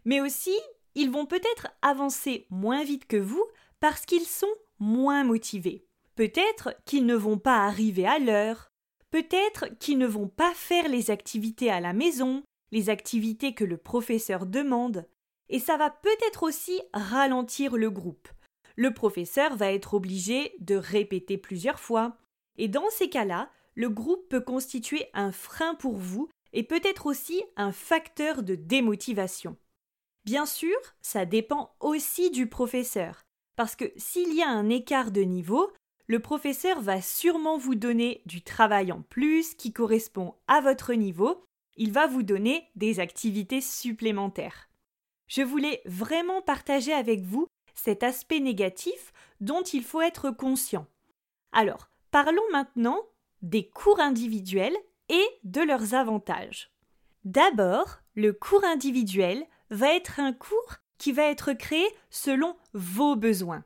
mais 0.04 0.20
aussi 0.20 0.58
ils 0.96 1.12
vont 1.12 1.28
peut-être 1.28 1.68
avancer 1.84 2.48
moins 2.50 2.84
vite 2.84 3.06
que 3.06 3.18
vous 3.18 3.46
parce 3.80 4.08
qu'ils 4.08 4.26
sont 4.26 4.56
moins 4.80 5.24
motivés. 5.24 5.86
Peut-être 6.16 6.74
qu'ils 6.86 7.06
ne 7.06 7.16
vont 7.16 7.38
pas 7.38 7.66
arriver 7.66 8.08
à 8.08 8.18
l'heure, 8.18 8.72
peut-être 9.16 9.68
qu'ils 9.80 9.98
ne 9.98 10.08
vont 10.08 10.28
pas 10.28 10.54
faire 10.54 10.90
les 10.90 11.10
activités 11.10 11.72
à 11.72 11.80
la 11.80 11.94
maison, 11.94 12.44
les 12.74 12.90
activités 12.90 13.54
que 13.54 13.64
le 13.64 13.78
professeur 13.78 14.46
demande, 14.46 15.08
et 15.48 15.60
ça 15.60 15.78
va 15.78 15.90
peut-être 15.90 16.44
aussi 16.44 16.82
ralentir 16.92 17.78
le 17.78 17.90
groupe. 17.90 18.28
Le 18.76 18.94
professeur 18.94 19.56
va 19.56 19.72
être 19.72 19.94
obligé 19.94 20.54
de 20.60 20.76
répéter 20.76 21.38
plusieurs 21.38 21.80
fois, 21.80 22.18
et 22.58 22.68
dans 22.68 22.90
ces 22.90 23.08
cas-là, 23.08 23.50
le 23.74 23.88
groupe 23.88 24.28
peut 24.28 24.42
constituer 24.42 25.06
un 25.14 25.32
frein 25.32 25.76
pour 25.76 25.96
vous 25.96 26.28
et 26.52 26.64
peut-être 26.64 27.06
aussi 27.06 27.42
un 27.56 27.72
facteur 27.72 28.44
de 28.44 28.56
démotivation. 28.56 29.56
Bien 30.26 30.46
sûr, 30.46 30.76
ça 31.02 31.26
dépend 31.26 31.74
aussi 31.80 32.32
du 32.32 32.50
professeur, 32.50 33.22
parce 33.56 33.78
que 33.78 33.94
s'il 33.96 34.34
y 34.34 34.42
a 34.42 34.50
un 34.50 34.68
écart 34.68 35.12
de 35.12 35.22
niveau, 35.22 35.72
le 36.08 36.20
professeur 36.20 36.82
va 36.82 37.02
sûrement 37.02 37.58
vous 37.58 37.76
donner 37.76 38.22
du 38.26 38.42
travail 38.42 38.92
en 38.92 39.02
plus 39.02 39.56
qui 39.56 39.74
correspond 39.74 40.36
à 40.48 40.62
votre 40.62 40.94
niveau, 40.94 41.46
il 41.78 41.92
va 41.92 42.08
vous 42.08 42.24
donner 42.24 42.70
des 42.76 43.00
activités 43.00 43.62
supplémentaires. 43.62 44.70
Je 45.28 45.42
voulais 45.42 45.82
vraiment 45.86 46.42
partager 46.42 46.94
avec 46.94 47.22
vous 47.22 47.48
cet 47.74 48.04
aspect 48.04 48.40
négatif 48.40 49.14
dont 49.42 49.64
il 49.64 49.84
faut 49.84 50.02
être 50.02 50.32
conscient. 50.32 50.88
Alors, 51.52 51.90
parlons 52.12 52.50
maintenant 52.52 53.02
des 53.42 53.68
cours 53.68 54.00
individuels 54.00 54.76
et 55.10 55.26
de 55.44 55.62
leurs 55.62 55.94
avantages. 55.94 56.72
D'abord, 57.24 58.00
le 58.14 58.34
cours 58.34 58.64
individuel 58.64 59.46
va 59.72 59.94
être 59.94 60.20
un 60.20 60.34
cours 60.34 60.76
qui 60.98 61.12
va 61.12 61.24
être 61.24 61.54
créé 61.54 61.86
selon 62.10 62.56
vos 62.74 63.16
besoins. 63.16 63.66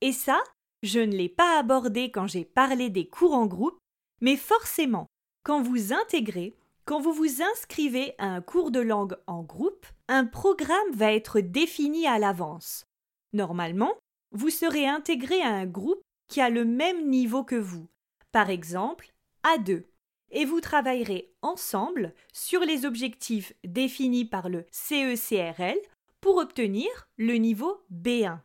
Et 0.00 0.12
ça, 0.12 0.42
je 0.82 1.00
ne 1.00 1.12
l'ai 1.12 1.28
pas 1.28 1.58
abordé 1.58 2.10
quand 2.10 2.26
j'ai 2.26 2.44
parlé 2.44 2.90
des 2.90 3.08
cours 3.08 3.34
en 3.34 3.46
groupe, 3.46 3.78
mais 4.20 4.36
forcément, 4.36 5.06
quand 5.44 5.62
vous 5.62 5.92
intégrez, 5.92 6.56
quand 6.84 7.00
vous 7.00 7.12
vous 7.12 7.42
inscrivez 7.42 8.14
à 8.18 8.26
un 8.26 8.40
cours 8.40 8.70
de 8.70 8.80
langue 8.80 9.16
en 9.26 9.42
groupe, 9.42 9.86
un 10.08 10.24
programme 10.24 10.92
va 10.92 11.12
être 11.12 11.40
défini 11.40 12.06
à 12.06 12.18
l'avance. 12.18 12.84
Normalement, 13.32 13.94
vous 14.32 14.50
serez 14.50 14.86
intégré 14.86 15.40
à 15.42 15.50
un 15.50 15.66
groupe 15.66 16.02
qui 16.28 16.40
a 16.40 16.50
le 16.50 16.64
même 16.64 17.08
niveau 17.08 17.44
que 17.44 17.56
vous, 17.56 17.88
par 18.32 18.50
exemple 18.50 19.12
A2, 19.44 19.84
et 20.30 20.44
vous 20.44 20.60
travaillerez 20.60 21.32
ensemble 21.42 22.14
sur 22.32 22.60
les 22.60 22.86
objectifs 22.86 23.52
définis 23.64 24.24
par 24.24 24.48
le 24.48 24.64
CECRL 24.72 25.78
pour 26.20 26.38
obtenir 26.38 26.88
le 27.18 27.34
niveau 27.34 27.84
B1. 27.92 28.38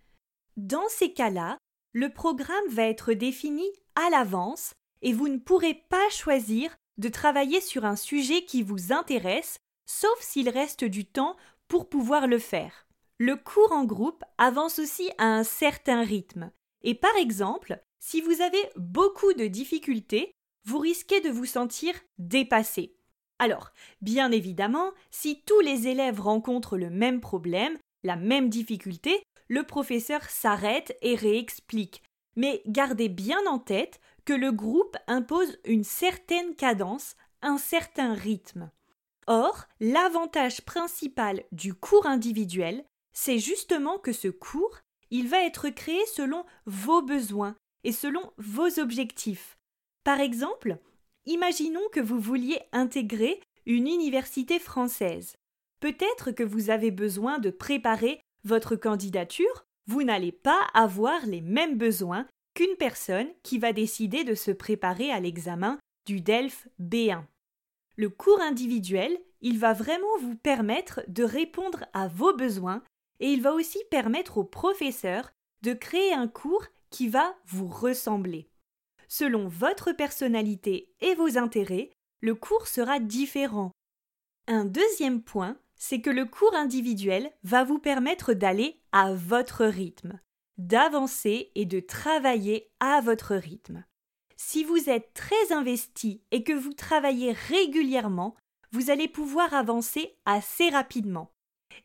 Dans 0.57 0.87
ces 0.89 1.13
cas-là, 1.13 1.57
le 1.97 2.09
programme 2.09 2.67
va 2.69 2.83
être 2.83 3.13
défini 3.13 3.65
à 3.95 4.11
l'avance 4.11 4.75
et 5.01 5.13
vous 5.13 5.29
ne 5.29 5.39
pourrez 5.39 5.73
pas 5.73 6.07
choisir 6.11 6.77
de 6.99 7.09
travailler 7.09 7.59
sur 7.59 7.85
un 7.85 7.95
sujet 7.95 8.45
qui 8.45 8.61
vous 8.61 8.93
intéresse, 8.93 9.57
sauf 9.87 10.15
s'il 10.19 10.47
reste 10.47 10.83
du 10.83 11.05
temps 11.05 11.35
pour 11.67 11.89
pouvoir 11.89 12.27
le 12.27 12.37
faire. 12.37 12.85
Le 13.17 13.35
cours 13.35 13.71
en 13.71 13.83
groupe 13.83 14.23
avance 14.37 14.77
aussi 14.77 15.09
à 15.17 15.25
un 15.25 15.43
certain 15.43 16.03
rythme, 16.03 16.51
et 16.83 16.93
par 16.93 17.15
exemple, 17.15 17.81
si 17.99 18.21
vous 18.21 18.41
avez 18.43 18.61
beaucoup 18.75 19.33
de 19.33 19.47
difficultés, 19.47 20.31
vous 20.65 20.77
risquez 20.77 21.19
de 21.21 21.31
vous 21.31 21.47
sentir 21.47 21.95
dépassé. 22.19 22.95
Alors, 23.39 23.71
bien 24.01 24.31
évidemment, 24.31 24.91
si 25.09 25.41
tous 25.47 25.61
les 25.61 25.87
élèves 25.87 26.21
rencontrent 26.21 26.77
le 26.77 26.91
même 26.91 27.21
problème, 27.21 27.75
la 28.03 28.17
même 28.17 28.49
difficulté, 28.49 29.23
le 29.47 29.63
professeur 29.63 30.23
s'arrête 30.29 30.97
et 31.01 31.15
réexplique. 31.15 32.03
Mais 32.35 32.61
gardez 32.67 33.09
bien 33.09 33.39
en 33.47 33.59
tête 33.59 33.99
que 34.25 34.33
le 34.33 34.51
groupe 34.51 34.97
impose 35.07 35.57
une 35.65 35.83
certaine 35.83 36.55
cadence, 36.55 37.15
un 37.41 37.57
certain 37.57 38.13
rythme. 38.13 38.69
Or, 39.25 39.65
l'avantage 39.79 40.61
principal 40.61 41.43
du 41.51 41.73
cours 41.73 42.05
individuel, 42.05 42.85
c'est 43.11 43.39
justement 43.39 43.97
que 43.97 44.13
ce 44.13 44.27
cours, 44.27 44.77
il 45.09 45.27
va 45.27 45.43
être 45.43 45.69
créé 45.69 46.05
selon 46.13 46.45
vos 46.65 47.01
besoins 47.01 47.55
et 47.83 47.91
selon 47.91 48.31
vos 48.37 48.79
objectifs. 48.79 49.57
Par 50.03 50.19
exemple, 50.19 50.77
imaginons 51.25 51.87
que 51.91 51.99
vous 51.99 52.19
vouliez 52.19 52.59
intégrer 52.71 53.41
une 53.65 53.87
université 53.87 54.59
française. 54.59 55.35
Peut-être 55.79 56.31
que 56.31 56.43
vous 56.43 56.69
avez 56.69 56.91
besoin 56.91 57.39
de 57.39 57.49
préparer 57.49 58.21
votre 58.47 58.75
candidature, 58.75 59.65
vous 59.85 60.03
n'allez 60.03 60.31
pas 60.31 60.67
avoir 60.73 61.25
les 61.25 61.41
mêmes 61.41 61.77
besoins 61.77 62.25
qu'une 62.53 62.75
personne 62.77 63.27
qui 63.43 63.59
va 63.59 63.73
décider 63.73 64.23
de 64.23 64.33
se 64.33 64.51
préparer 64.51 65.11
à 65.11 65.19
l'examen 65.19 65.77
du 66.05 66.21
DELF 66.21 66.67
B1. 66.81 67.23
Le 67.97 68.09
cours 68.09 68.41
individuel, 68.41 69.19
il 69.41 69.59
va 69.59 69.73
vraiment 69.73 70.17
vous 70.21 70.35
permettre 70.35 71.01
de 71.07 71.23
répondre 71.23 71.85
à 71.93 72.07
vos 72.07 72.33
besoins 72.35 72.81
et 73.19 73.31
il 73.31 73.41
va 73.41 73.53
aussi 73.53 73.79
permettre 73.91 74.37
au 74.37 74.43
professeur 74.43 75.31
de 75.61 75.73
créer 75.73 76.13
un 76.13 76.27
cours 76.27 76.65
qui 76.89 77.07
va 77.07 77.35
vous 77.45 77.67
ressembler. 77.67 78.49
Selon 79.07 79.47
votre 79.47 79.91
personnalité 79.91 80.93
et 81.01 81.15
vos 81.15 81.37
intérêts, 81.37 81.91
le 82.21 82.35
cours 82.35 82.67
sera 82.67 82.99
différent. 82.99 83.71
Un 84.47 84.65
deuxième 84.65 85.21
point, 85.21 85.57
c'est 85.77 86.01
que 86.01 86.09
le 86.09 86.25
cours 86.25 86.53
individuel 86.55 87.31
va 87.43 87.63
vous 87.63 87.79
permettre 87.79 88.33
d'aller 88.33 88.81
à 88.91 89.13
votre 89.13 89.65
rythme, 89.65 90.19
d'avancer 90.57 91.51
et 91.55 91.65
de 91.65 91.79
travailler 91.79 92.69
à 92.79 93.01
votre 93.01 93.35
rythme. 93.35 93.85
Si 94.35 94.63
vous 94.63 94.89
êtes 94.89 95.13
très 95.13 95.51
investi 95.51 96.21
et 96.31 96.43
que 96.43 96.53
vous 96.53 96.73
travaillez 96.73 97.31
régulièrement, 97.31 98.35
vous 98.71 98.89
allez 98.91 99.07
pouvoir 99.07 99.53
avancer 99.53 100.17
assez 100.25 100.69
rapidement. 100.69 101.31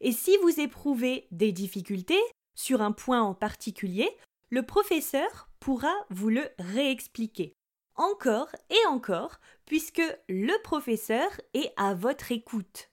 Et 0.00 0.12
si 0.12 0.36
vous 0.38 0.60
éprouvez 0.60 1.26
des 1.30 1.52
difficultés 1.52 2.20
sur 2.54 2.82
un 2.82 2.92
point 2.92 3.22
en 3.22 3.34
particulier, 3.34 4.10
le 4.50 4.62
professeur 4.62 5.48
pourra 5.60 5.94
vous 6.10 6.28
le 6.28 6.48
réexpliquer. 6.58 7.54
Encore 7.94 8.48
et 8.70 8.86
encore, 8.88 9.38
puisque 9.66 10.02
le 10.28 10.62
professeur 10.62 11.28
est 11.54 11.72
à 11.76 11.94
votre 11.94 12.32
écoute. 12.32 12.91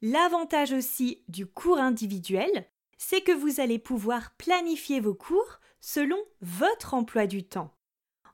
L'avantage 0.00 0.72
aussi 0.72 1.24
du 1.26 1.46
cours 1.46 1.78
individuel, 1.78 2.66
c'est 2.98 3.20
que 3.20 3.32
vous 3.32 3.60
allez 3.60 3.78
pouvoir 3.78 4.32
planifier 4.36 5.00
vos 5.00 5.14
cours 5.14 5.60
selon 5.80 6.18
votre 6.40 6.94
emploi 6.94 7.26
du 7.26 7.44
temps. 7.44 7.74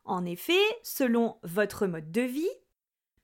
En 0.05 0.27
effet, 0.27 0.61
selon 0.83 1.39
votre 1.43 1.87
mode 1.87 2.11
de 2.13 2.21
vie, 2.21 2.51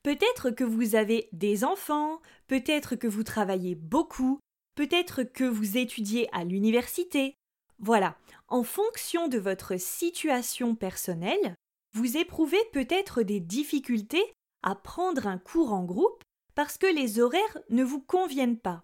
peut-être 0.01 0.49
que 0.49 0.63
vous 0.63 0.95
avez 0.95 1.29
des 1.31 1.63
enfants, 1.63 2.19
peut-être 2.47 2.95
que 2.95 3.07
vous 3.07 3.23
travaillez 3.23 3.75
beaucoup, 3.75 4.39
peut-être 4.75 5.21
que 5.21 5.43
vous 5.43 5.77
étudiez 5.77 6.27
à 6.33 6.43
l'université. 6.43 7.35
Voilà, 7.77 8.17
en 8.47 8.63
fonction 8.63 9.27
de 9.27 9.37
votre 9.37 9.79
situation 9.79 10.75
personnelle, 10.75 11.55
vous 11.93 12.17
éprouvez 12.17 12.63
peut-être 12.73 13.21
des 13.21 13.39
difficultés 13.39 14.23
à 14.63 14.75
prendre 14.75 15.27
un 15.27 15.37
cours 15.37 15.73
en 15.73 15.83
groupe 15.83 16.23
parce 16.55 16.77
que 16.77 16.87
les 16.87 17.19
horaires 17.19 17.57
ne 17.69 17.83
vous 17.83 18.01
conviennent 18.01 18.59
pas. 18.59 18.83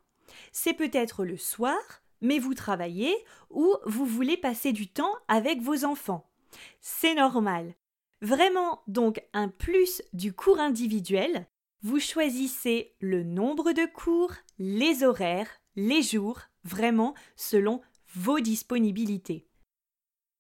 C'est 0.52 0.74
peut-être 0.74 1.26
le 1.26 1.38
soir, 1.38 1.78
mais 2.22 2.40
vous 2.40 2.54
travaillez 2.54 3.16
ou 3.50 3.76
vous 3.86 4.06
voulez 4.06 4.38
passer 4.38 4.72
du 4.74 4.88
temps 4.88 5.14
avec 5.28 5.62
vos 5.62 5.86
enfants. 5.86 6.30
C'est 6.82 7.16
normal. 7.16 7.74
Vraiment 8.22 8.82
donc 8.88 9.22
un 9.34 9.48
plus 9.48 10.02
du 10.14 10.34
cours 10.34 10.60
individuel, 10.60 11.48
vous 11.84 12.00
choisissez 12.00 12.96
le 13.00 13.24
nombre 13.24 13.72
de 13.72 13.86
cours, 13.86 14.34
les 14.58 15.04
horaires, 15.04 15.50
les 15.76 16.02
jours, 16.02 16.42
vraiment 16.64 17.14
selon 17.36 17.82
vos 18.16 18.40
disponibilités. 18.40 19.48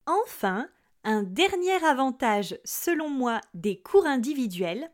Enfin, 0.07 0.67
un 1.03 1.24
dernier 1.24 1.84
avantage, 1.86 2.57
selon 2.63 3.10
moi, 3.10 3.39
des 3.53 3.79
cours 3.79 4.05
individuels. 4.05 4.91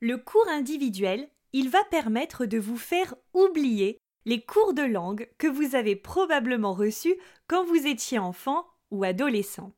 Le 0.00 0.18
cours 0.18 0.48
individuel, 0.48 1.30
il 1.52 1.68
va 1.68 1.82
permettre 1.84 2.46
de 2.46 2.58
vous 2.58 2.78
faire 2.78 3.14
oublier 3.34 3.98
les 4.24 4.40
cours 4.40 4.74
de 4.74 4.82
langue 4.82 5.28
que 5.38 5.46
vous 5.46 5.74
avez 5.74 5.96
probablement 5.96 6.72
reçus 6.72 7.16
quand 7.48 7.64
vous 7.64 7.86
étiez 7.86 8.18
enfant 8.18 8.66
ou 8.90 9.04
adolescent. 9.04 9.72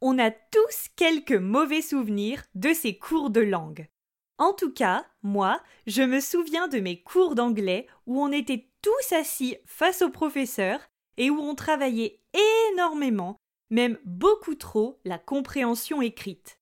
On 0.00 0.18
a 0.18 0.30
tous 0.30 0.88
quelques 0.96 1.32
mauvais 1.32 1.82
souvenirs 1.82 2.42
de 2.54 2.72
ces 2.72 2.96
cours 2.96 3.30
de 3.30 3.40
langue. 3.40 3.88
En 4.38 4.54
tout 4.54 4.72
cas, 4.72 5.04
moi, 5.22 5.62
je 5.86 6.02
me 6.02 6.20
souviens 6.20 6.68
de 6.68 6.78
mes 6.78 7.02
cours 7.02 7.34
d'anglais 7.34 7.86
où 8.06 8.22
on 8.22 8.32
était 8.32 8.70
tous 8.80 9.12
assis 9.14 9.56
face 9.66 10.00
au 10.00 10.08
professeur 10.08 10.80
et 11.18 11.28
où 11.28 11.38
on 11.38 11.54
travaillait 11.54 12.20
énormément, 12.72 13.36
même 13.68 13.98
beaucoup 14.06 14.54
trop, 14.54 14.98
la 15.04 15.18
compréhension 15.18 16.00
écrite. 16.00 16.58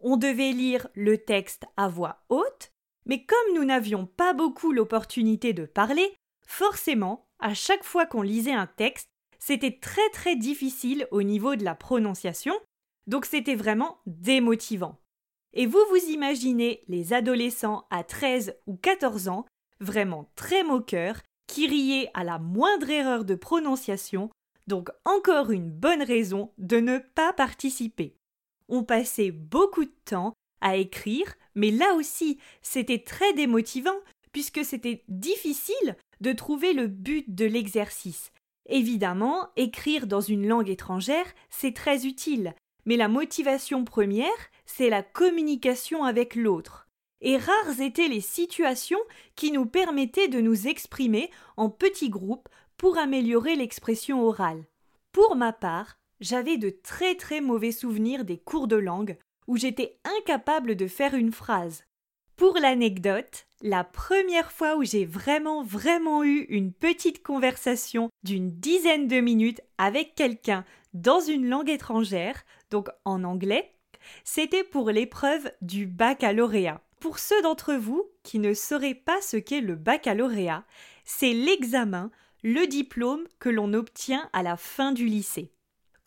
On 0.00 0.16
devait 0.16 0.52
lire 0.52 0.86
le 0.94 1.18
texte 1.18 1.64
à 1.76 1.88
voix 1.88 2.22
haute, 2.28 2.70
mais 3.06 3.24
comme 3.24 3.54
nous 3.54 3.64
n'avions 3.64 4.06
pas 4.06 4.32
beaucoup 4.32 4.72
l'opportunité 4.72 5.52
de 5.52 5.66
parler, 5.66 6.14
forcément, 6.46 7.26
à 7.38 7.54
chaque 7.54 7.84
fois 7.84 8.06
qu'on 8.06 8.22
lisait 8.22 8.52
un 8.52 8.66
texte, 8.66 9.08
c'était 9.38 9.78
très 9.80 10.08
très 10.10 10.36
difficile 10.36 11.08
au 11.10 11.22
niveau 11.22 11.56
de 11.56 11.64
la 11.64 11.74
prononciation, 11.74 12.54
donc 13.06 13.24
c'était 13.24 13.54
vraiment 13.54 13.98
démotivant. 14.06 15.00
Et 15.52 15.66
vous 15.66 15.80
vous 15.90 16.10
imaginez 16.10 16.84
les 16.88 17.12
adolescents 17.12 17.86
à 17.90 18.04
13 18.04 18.56
ou 18.66 18.76
14 18.76 19.28
ans, 19.28 19.46
vraiment 19.80 20.30
très 20.36 20.62
moqueurs, 20.62 21.20
qui 21.46 21.66
riaient 21.66 22.10
à 22.14 22.22
la 22.22 22.38
moindre 22.38 22.90
erreur 22.90 23.24
de 23.24 23.34
prononciation, 23.34 24.30
donc 24.68 24.90
encore 25.04 25.50
une 25.50 25.70
bonne 25.70 26.02
raison 26.02 26.52
de 26.58 26.76
ne 26.76 26.98
pas 26.98 27.32
participer. 27.32 28.14
On 28.68 28.84
passait 28.84 29.32
beaucoup 29.32 29.84
de 29.84 29.94
temps 30.04 30.32
à 30.60 30.76
écrire, 30.76 31.34
mais 31.54 31.70
là 31.70 31.94
aussi 31.94 32.38
c'était 32.62 33.02
très 33.02 33.32
démotivant 33.32 33.98
puisque 34.32 34.64
c'était 34.64 35.04
difficile 35.08 35.96
de 36.20 36.32
trouver 36.32 36.72
le 36.72 36.86
but 36.86 37.34
de 37.34 37.46
l'exercice. 37.46 38.32
Évidemment, 38.68 39.48
écrire 39.56 40.06
dans 40.06 40.20
une 40.20 40.46
langue 40.46 40.68
étrangère, 40.68 41.26
c'est 41.48 41.74
très 41.74 42.06
utile, 42.06 42.54
mais 42.84 42.96
la 42.96 43.08
motivation 43.08 43.84
première, 43.84 44.28
c'est 44.66 44.90
la 44.90 45.02
communication 45.02 46.04
avec 46.04 46.36
l'autre. 46.36 46.86
Et 47.20 47.36
rares 47.36 47.80
étaient 47.80 48.08
les 48.08 48.20
situations 48.20 49.00
qui 49.34 49.52
nous 49.52 49.66
permettaient 49.66 50.28
de 50.28 50.40
nous 50.40 50.68
exprimer 50.68 51.30
en 51.56 51.68
petits 51.68 52.08
groupes 52.08 52.48
pour 52.76 52.96
améliorer 52.96 53.56
l'expression 53.56 54.22
orale. 54.22 54.64
Pour 55.12 55.36
ma 55.36 55.52
part, 55.52 55.96
j'avais 56.20 56.56
de 56.56 56.70
très 56.70 57.14
très 57.14 57.40
mauvais 57.40 57.72
souvenirs 57.72 58.24
des 58.24 58.38
cours 58.38 58.68
de 58.68 58.76
langue 58.76 59.18
où 59.50 59.56
j'étais 59.56 59.98
incapable 60.04 60.76
de 60.76 60.86
faire 60.86 61.12
une 61.12 61.32
phrase. 61.32 61.82
Pour 62.36 62.56
l'anecdote, 62.58 63.48
la 63.62 63.82
première 63.82 64.52
fois 64.52 64.76
où 64.76 64.84
j'ai 64.84 65.04
vraiment 65.04 65.64
vraiment 65.64 66.22
eu 66.22 66.46
une 66.50 66.72
petite 66.72 67.24
conversation 67.24 68.10
d'une 68.22 68.52
dizaine 68.52 69.08
de 69.08 69.18
minutes 69.18 69.60
avec 69.76 70.14
quelqu'un 70.14 70.64
dans 70.94 71.18
une 71.18 71.48
langue 71.48 71.68
étrangère, 71.68 72.44
donc 72.70 72.90
en 73.04 73.24
anglais, 73.24 73.72
c'était 74.22 74.62
pour 74.62 74.92
l'épreuve 74.92 75.50
du 75.62 75.84
baccalauréat. 75.84 76.80
Pour 77.00 77.18
ceux 77.18 77.42
d'entre 77.42 77.74
vous 77.74 78.08
qui 78.22 78.38
ne 78.38 78.54
sauraient 78.54 78.94
pas 78.94 79.20
ce 79.20 79.36
qu'est 79.36 79.60
le 79.60 79.74
baccalauréat, 79.74 80.64
c'est 81.04 81.32
l'examen, 81.32 82.12
le 82.44 82.68
diplôme 82.68 83.26
que 83.40 83.48
l'on 83.48 83.72
obtient 83.74 84.30
à 84.32 84.44
la 84.44 84.56
fin 84.56 84.92
du 84.92 85.06
lycée. 85.06 85.50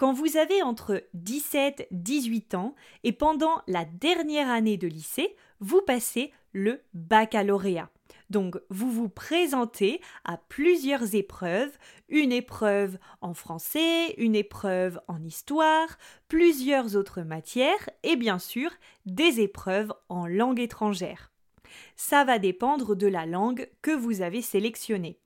Quand 0.03 0.11
vous 0.11 0.35
avez 0.35 0.61
entre 0.61 1.01
17 1.13 1.79
et 1.79 1.87
18 1.91 2.55
ans 2.55 2.75
et 3.05 3.13
pendant 3.13 3.61
la 3.67 3.85
dernière 3.85 4.49
année 4.49 4.75
de 4.75 4.85
lycée, 4.85 5.33
vous 5.61 5.81
passez 5.81 6.33
le 6.51 6.81
baccalauréat. 6.93 7.89
Donc 8.29 8.57
vous 8.69 8.91
vous 8.91 9.07
présentez 9.07 10.01
à 10.25 10.35
plusieurs 10.35 11.15
épreuves, 11.15 11.71
une 12.09 12.33
épreuve 12.33 12.97
en 13.21 13.33
français, 13.33 14.13
une 14.17 14.35
épreuve 14.35 14.99
en 15.07 15.23
histoire, 15.23 15.87
plusieurs 16.27 16.97
autres 16.97 17.21
matières 17.21 17.89
et 18.03 18.17
bien 18.17 18.39
sûr 18.39 18.71
des 19.05 19.39
épreuves 19.39 19.93
en 20.09 20.27
langue 20.27 20.59
étrangère. 20.59 21.31
Ça 21.95 22.25
va 22.25 22.39
dépendre 22.39 22.97
de 22.97 23.07
la 23.07 23.25
langue 23.25 23.69
que 23.81 23.91
vous 23.91 24.21
avez 24.21 24.41
sélectionnée. 24.41 25.17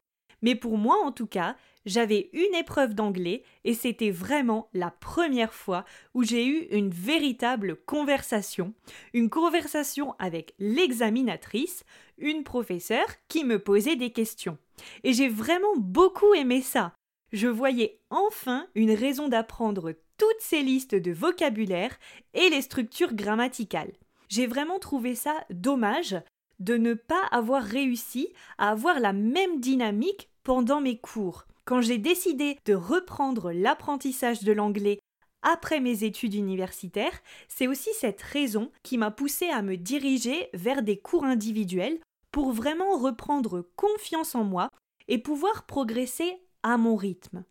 Mais 0.43 0.53
pour 0.53 0.77
moi 0.77 0.97
en 1.03 1.11
tout 1.11 1.25
cas, 1.25 1.55
j'avais 1.87 2.29
une 2.33 2.53
épreuve 2.53 2.93
d'anglais 2.93 3.43
et 3.63 3.73
c'était 3.73 4.11
vraiment 4.11 4.69
la 4.73 4.91
première 4.91 5.53
fois 5.53 5.85
où 6.13 6.21
j'ai 6.21 6.45
eu 6.45 6.67
une 6.69 6.89
véritable 6.89 7.77
conversation, 7.85 8.73
une 9.13 9.29
conversation 9.29 10.13
avec 10.19 10.53
l'examinatrice, 10.59 11.85
une 12.17 12.43
professeure 12.43 13.07
qui 13.29 13.45
me 13.45 13.57
posait 13.57 13.95
des 13.95 14.11
questions. 14.11 14.57
Et 15.03 15.13
j'ai 15.13 15.29
vraiment 15.29 15.75
beaucoup 15.77 16.33
aimé 16.33 16.61
ça. 16.61 16.93
Je 17.31 17.47
voyais 17.47 18.01
enfin 18.09 18.67
une 18.75 18.91
raison 18.91 19.29
d'apprendre 19.29 19.93
toutes 20.17 20.41
ces 20.41 20.61
listes 20.61 20.95
de 20.95 21.11
vocabulaire 21.11 21.97
et 22.33 22.49
les 22.49 22.61
structures 22.61 23.13
grammaticales. 23.13 23.93
J'ai 24.27 24.45
vraiment 24.45 24.79
trouvé 24.79 25.15
ça 25.15 25.45
dommage 25.49 26.17
de 26.59 26.75
ne 26.75 26.95
pas 26.95 27.23
avoir 27.31 27.63
réussi 27.63 28.27
à 28.57 28.71
avoir 28.71 28.99
la 28.99 29.13
même 29.13 29.61
dynamique 29.61 30.29
pendant 30.43 30.81
mes 30.81 30.97
cours. 30.97 31.45
Quand 31.67 31.81
j'ai 31.81 31.97
décidé 31.97 32.57
de 32.63 32.73
reprendre 32.73 33.51
l'apprentissage 33.51 34.41
de 34.41 34.53
l'anglais 34.53 34.99
après 35.41 35.81
mes 35.81 36.05
études 36.05 36.33
universitaires, 36.33 37.19
c'est 37.49 37.67
aussi 37.67 37.89
cette 37.99 38.21
raison 38.21 38.71
qui 38.83 38.97
m'a 38.97 39.11
poussé 39.11 39.49
à 39.49 39.61
me 39.61 39.75
diriger 39.75 40.47
vers 40.53 40.81
des 40.81 40.97
cours 40.97 41.25
individuels 41.25 41.99
pour 42.31 42.53
vraiment 42.53 42.97
reprendre 42.97 43.67
confiance 43.75 44.33
en 44.33 44.45
moi 44.45 44.69
et 45.09 45.17
pouvoir 45.17 45.65
progresser 45.65 46.41
à 46.63 46.77
mon 46.77 46.95
rythme. 46.95 47.43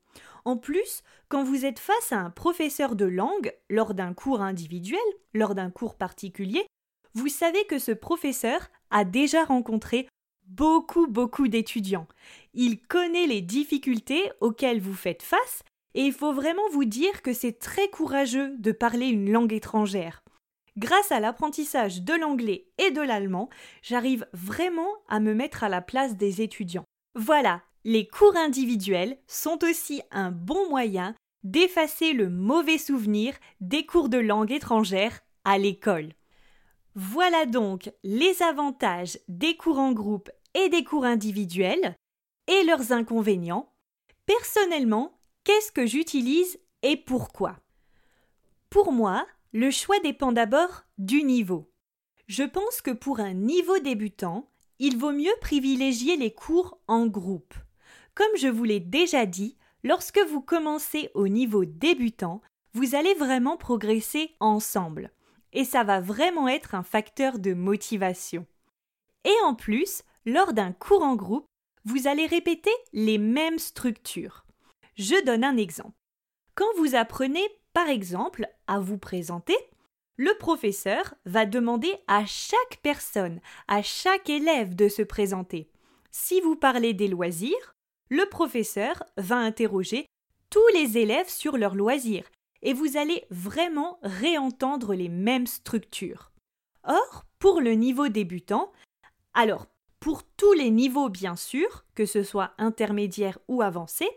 En 0.46 0.56
plus, 0.56 1.02
quand 1.28 1.44
vous 1.44 1.66
êtes 1.66 1.78
face 1.78 2.10
à 2.10 2.18
un 2.18 2.30
professeur 2.30 2.96
de 2.96 3.04
langue 3.04 3.52
lors 3.68 3.92
d'un 3.92 4.14
cours 4.14 4.40
individuel, 4.40 4.98
lors 5.34 5.54
d'un 5.54 5.70
cours 5.70 5.94
particulier, 5.94 6.64
vous 7.12 7.28
savez 7.28 7.66
que 7.66 7.78
ce 7.78 7.92
professeur 7.92 8.70
a 8.90 9.04
déjà 9.04 9.44
rencontré 9.44 10.08
beaucoup, 10.46 11.06
beaucoup 11.06 11.48
d'étudiants. 11.48 12.06
Il 12.54 12.80
connaît 12.80 13.26
les 13.26 13.42
difficultés 13.42 14.30
auxquelles 14.40 14.80
vous 14.80 14.94
faites 14.94 15.22
face 15.22 15.62
et 15.94 16.02
il 16.02 16.12
faut 16.12 16.32
vraiment 16.32 16.68
vous 16.72 16.84
dire 16.84 17.22
que 17.22 17.32
c'est 17.32 17.58
très 17.58 17.88
courageux 17.88 18.54
de 18.58 18.72
parler 18.72 19.06
une 19.06 19.32
langue 19.32 19.52
étrangère. 19.52 20.22
Grâce 20.76 21.10
à 21.10 21.20
l'apprentissage 21.20 22.02
de 22.02 22.12
l'anglais 22.12 22.66
et 22.76 22.90
de 22.90 23.00
l'allemand, 23.00 23.48
j'arrive 23.80 24.26
vraiment 24.34 24.90
à 25.08 25.20
me 25.20 25.32
mettre 25.32 25.64
à 25.64 25.70
la 25.70 25.80
place 25.80 26.16
des 26.16 26.42
étudiants. 26.42 26.84
Voilà, 27.14 27.62
les 27.84 28.06
cours 28.06 28.36
individuels 28.36 29.16
sont 29.26 29.64
aussi 29.64 30.02
un 30.10 30.30
bon 30.30 30.68
moyen 30.68 31.14
d'effacer 31.44 32.12
le 32.12 32.28
mauvais 32.28 32.76
souvenir 32.76 33.34
des 33.60 33.86
cours 33.86 34.10
de 34.10 34.18
langue 34.18 34.52
étrangère 34.52 35.20
à 35.44 35.56
l'école. 35.56 36.10
Voilà 36.98 37.44
donc 37.44 37.92
les 38.04 38.42
avantages 38.42 39.18
des 39.28 39.54
cours 39.54 39.78
en 39.78 39.92
groupe 39.92 40.30
et 40.54 40.70
des 40.70 40.82
cours 40.82 41.04
individuels 41.04 41.94
et 42.46 42.64
leurs 42.64 42.90
inconvénients. 42.90 43.70
Personnellement, 44.24 45.20
qu'est-ce 45.44 45.70
que 45.70 45.84
j'utilise 45.84 46.58
et 46.82 46.96
pourquoi? 46.96 47.58
Pour 48.70 48.92
moi, 48.92 49.26
le 49.52 49.70
choix 49.70 50.00
dépend 50.00 50.32
d'abord 50.32 50.84
du 50.96 51.22
niveau. 51.22 51.70
Je 52.28 52.44
pense 52.44 52.80
que 52.80 52.92
pour 52.92 53.20
un 53.20 53.34
niveau 53.34 53.78
débutant, 53.78 54.48
il 54.78 54.96
vaut 54.96 55.12
mieux 55.12 55.36
privilégier 55.42 56.16
les 56.16 56.32
cours 56.32 56.78
en 56.88 57.06
groupe. 57.06 57.52
Comme 58.14 58.36
je 58.38 58.48
vous 58.48 58.64
l'ai 58.64 58.80
déjà 58.80 59.26
dit, 59.26 59.58
lorsque 59.84 60.20
vous 60.30 60.40
commencez 60.40 61.10
au 61.12 61.28
niveau 61.28 61.66
débutant, 61.66 62.40
vous 62.72 62.94
allez 62.94 63.12
vraiment 63.12 63.58
progresser 63.58 64.34
ensemble 64.40 65.10
et 65.56 65.64
ça 65.64 65.84
va 65.84 66.00
vraiment 66.00 66.48
être 66.48 66.74
un 66.74 66.82
facteur 66.82 67.38
de 67.38 67.54
motivation. 67.54 68.46
Et 69.24 69.34
en 69.42 69.54
plus, 69.54 70.02
lors 70.26 70.52
d'un 70.52 70.70
cours 70.70 71.02
en 71.02 71.16
groupe, 71.16 71.46
vous 71.86 72.06
allez 72.06 72.26
répéter 72.26 72.70
les 72.92 73.16
mêmes 73.16 73.58
structures. 73.58 74.44
Je 74.96 75.24
donne 75.24 75.44
un 75.44 75.56
exemple. 75.56 75.96
Quand 76.54 76.66
vous 76.76 76.94
apprenez, 76.94 77.44
par 77.72 77.88
exemple, 77.88 78.46
à 78.66 78.80
vous 78.80 78.98
présenter, 78.98 79.56
le 80.18 80.36
professeur 80.38 81.14
va 81.24 81.46
demander 81.46 81.94
à 82.06 82.26
chaque 82.26 82.78
personne, 82.82 83.40
à 83.66 83.82
chaque 83.82 84.28
élève 84.28 84.76
de 84.76 84.88
se 84.88 85.02
présenter. 85.02 85.70
Si 86.10 86.42
vous 86.42 86.56
parlez 86.56 86.92
des 86.92 87.08
loisirs, 87.08 87.74
le 88.10 88.26
professeur 88.26 89.02
va 89.16 89.36
interroger 89.36 90.06
tous 90.50 90.66
les 90.74 90.98
élèves 90.98 91.28
sur 91.30 91.56
leurs 91.56 91.74
loisirs 91.74 92.28
et 92.66 92.72
vous 92.72 92.96
allez 92.96 93.24
vraiment 93.30 93.98
réentendre 94.02 94.92
les 94.92 95.08
mêmes 95.08 95.46
structures. 95.46 96.32
Or, 96.82 97.24
pour 97.38 97.60
le 97.60 97.72
niveau 97.72 98.08
débutant, 98.08 98.72
alors 99.34 99.66
pour 100.00 100.24
tous 100.24 100.52
les 100.52 100.70
niveaux 100.70 101.08
bien 101.08 101.36
sûr, 101.36 101.84
que 101.94 102.06
ce 102.06 102.24
soit 102.24 102.54
intermédiaire 102.58 103.38
ou 103.46 103.62
avancé, 103.62 104.08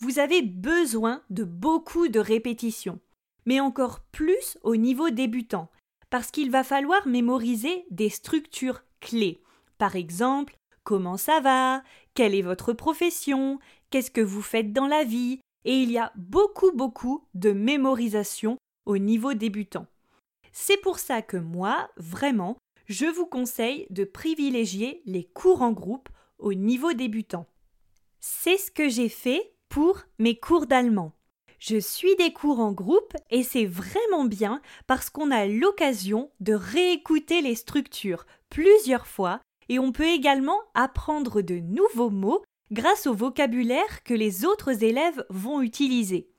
vous 0.00 0.18
avez 0.18 0.40
besoin 0.40 1.22
de 1.28 1.44
beaucoup 1.44 2.08
de 2.08 2.18
répétitions. 2.18 3.00
mais 3.46 3.60
encore 3.60 4.00
plus 4.12 4.58
au 4.62 4.76
niveau 4.76 5.10
débutant, 5.10 5.68
parce 6.10 6.30
qu'il 6.30 6.50
va 6.50 6.64
falloir 6.64 7.06
mémoriser 7.06 7.84
des 7.90 8.08
structures 8.08 8.82
clés. 9.00 9.42
Par 9.78 9.96
exemple, 9.96 10.56
comment 10.84 11.16
ça 11.16 11.40
va, 11.40 11.82
quelle 12.14 12.34
est 12.34 12.42
votre 12.42 12.72
profession, 12.72 13.58
qu'est-ce 13.90 14.10
que 14.10 14.20
vous 14.20 14.42
faites 14.42 14.72
dans 14.72 14.86
la 14.86 15.04
vie, 15.04 15.40
et 15.64 15.82
il 15.82 15.90
y 15.90 15.98
a 15.98 16.12
beaucoup 16.16 16.72
beaucoup 16.72 17.24
de 17.34 17.52
mémorisation 17.52 18.56
au 18.86 18.98
niveau 18.98 19.34
débutant. 19.34 19.86
C'est 20.52 20.80
pour 20.80 20.98
ça 20.98 21.22
que 21.22 21.36
moi, 21.36 21.90
vraiment, 21.96 22.56
je 22.86 23.06
vous 23.06 23.26
conseille 23.26 23.86
de 23.90 24.04
privilégier 24.04 25.02
les 25.06 25.24
cours 25.24 25.62
en 25.62 25.70
groupe 25.72 26.08
au 26.38 26.54
niveau 26.54 26.92
débutant. 26.92 27.46
C'est 28.18 28.56
ce 28.56 28.70
que 28.70 28.88
j'ai 28.88 29.08
fait 29.08 29.54
pour 29.68 30.02
mes 30.18 30.38
cours 30.38 30.66
d'allemand. 30.66 31.12
Je 31.60 31.78
suis 31.78 32.16
des 32.16 32.32
cours 32.32 32.58
en 32.58 32.72
groupe 32.72 33.14
et 33.30 33.42
c'est 33.42 33.66
vraiment 33.66 34.24
bien 34.24 34.62
parce 34.86 35.10
qu'on 35.10 35.30
a 35.30 35.46
l'occasion 35.46 36.30
de 36.40 36.54
réécouter 36.54 37.42
les 37.42 37.54
structures 37.54 38.24
plusieurs 38.48 39.06
fois 39.06 39.40
et 39.68 39.78
on 39.78 39.92
peut 39.92 40.08
également 40.08 40.58
apprendre 40.74 41.42
de 41.42 41.56
nouveaux 41.56 42.10
mots 42.10 42.42
grâce 42.70 43.06
au 43.06 43.14
vocabulaire 43.14 44.02
que 44.04 44.14
les 44.14 44.44
autres 44.44 44.84
élèves 44.84 45.24
vont 45.28 45.60
utiliser. 45.60 46.30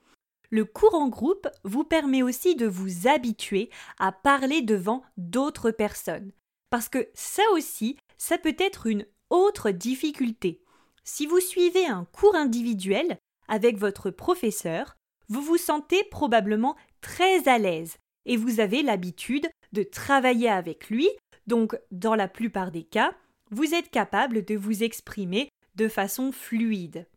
Le 0.50 0.66
cours 0.66 0.96
en 0.96 1.08
groupe 1.08 1.48
vous 1.64 1.84
permet 1.84 2.24
aussi 2.24 2.56
de 2.56 2.68
vous 2.68 3.08
habituer 3.08 3.70
à 4.00 4.12
parler 4.12 4.62
devant 4.62 5.04
d'autres 5.18 5.72
personnes. 5.72 6.32
Parce 6.70 6.90
que 6.90 7.10
ça 7.14 7.44
aussi, 7.54 7.98
ça 8.18 8.38
peut 8.38 8.56
être 8.60 8.88
une 8.88 9.06
autre 9.30 9.72
difficulté. 9.72 10.62
Si 11.04 11.26
vous 11.26 11.40
suivez 11.40 11.88
un 11.88 12.06
cours 12.06 12.36
individuel 12.36 13.18
avec 13.48 13.78
votre 13.78 14.12
professeur, 14.12 14.98
vous 15.30 15.42
vous 15.42 15.58
sentez 15.58 16.04
probablement 16.12 16.76
très 17.00 17.48
à 17.48 17.58
l'aise 17.58 17.98
et 18.26 18.38
vous 18.38 18.60
avez 18.60 18.84
l'habitude 18.84 19.48
de 19.72 19.84
travailler 19.84 20.50
avec 20.50 20.90
lui, 20.90 21.10
donc 21.48 21.78
dans 21.92 22.16
la 22.16 22.28
plupart 22.28 22.72
des 22.72 22.84
cas, 22.84 23.14
vous 23.50 23.74
êtes 23.74 23.90
capable 23.90 24.46
de 24.46 24.56
vous 24.56 24.84
exprimer 24.84 25.50
de 25.76 25.88
façon 25.88 26.32
fluide. 26.32 27.08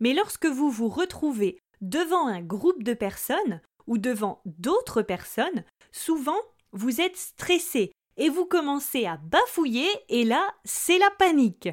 Mais 0.00 0.14
lorsque 0.14 0.46
vous 0.46 0.70
vous 0.70 0.88
retrouvez 0.88 1.58
devant 1.80 2.26
un 2.26 2.42
groupe 2.42 2.82
de 2.82 2.94
personnes 2.94 3.60
ou 3.86 3.98
devant 3.98 4.40
d'autres 4.44 5.02
personnes, 5.02 5.64
souvent 5.92 6.38
vous 6.72 7.00
êtes 7.00 7.16
stressé 7.16 7.92
et 8.16 8.28
vous 8.28 8.46
commencez 8.46 9.06
à 9.06 9.18
bafouiller 9.18 9.88
et 10.08 10.24
là, 10.24 10.54
c'est 10.64 10.98
la 10.98 11.10
panique. 11.18 11.68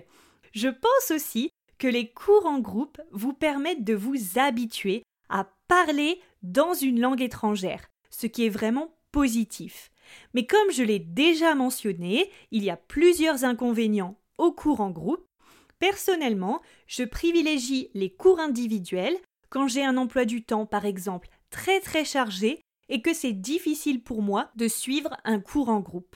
Je 0.53 0.69
pense 0.69 1.11
aussi 1.11 1.49
que 1.77 1.87
les 1.87 2.11
cours 2.11 2.45
en 2.45 2.59
groupe 2.59 3.01
vous 3.11 3.33
permettent 3.33 3.83
de 3.83 3.95
vous 3.95 4.15
habituer 4.37 5.03
à 5.29 5.49
parler 5.67 6.21
dans 6.43 6.73
une 6.73 6.99
langue 6.99 7.21
étrangère, 7.21 7.89
ce 8.09 8.27
qui 8.27 8.45
est 8.45 8.49
vraiment 8.49 8.95
positif. 9.11 9.89
Mais 10.33 10.45
comme 10.45 10.71
je 10.71 10.83
l'ai 10.83 10.99
déjà 10.99 11.55
mentionné, 11.55 12.29
il 12.51 12.63
y 12.63 12.69
a 12.69 12.77
plusieurs 12.77 13.43
inconvénients 13.45 14.17
aux 14.37 14.51
cours 14.51 14.81
en 14.81 14.91
groupe 14.91 15.25
Personnellement, 15.83 16.61
je 16.87 17.03
privilégie 17.03 17.89
les 17.93 18.09
cours 18.09 18.39
individuels 18.39 19.17
quand 19.49 19.67
j'ai 19.67 19.83
un 19.83 19.97
emploi 19.97 20.23
du 20.23 20.41
temps, 20.41 20.65
par 20.65 20.85
exemple, 20.85 21.27
très 21.49 21.81
très 21.81 22.05
chargé 22.05 22.61
et 22.87 23.01
que 23.01 23.13
c'est 23.13 23.33
difficile 23.33 24.01
pour 24.01 24.21
moi 24.21 24.49
de 24.55 24.69
suivre 24.69 25.09
un 25.25 25.41
cours 25.41 25.67
en 25.67 25.81
groupe. 25.81 26.15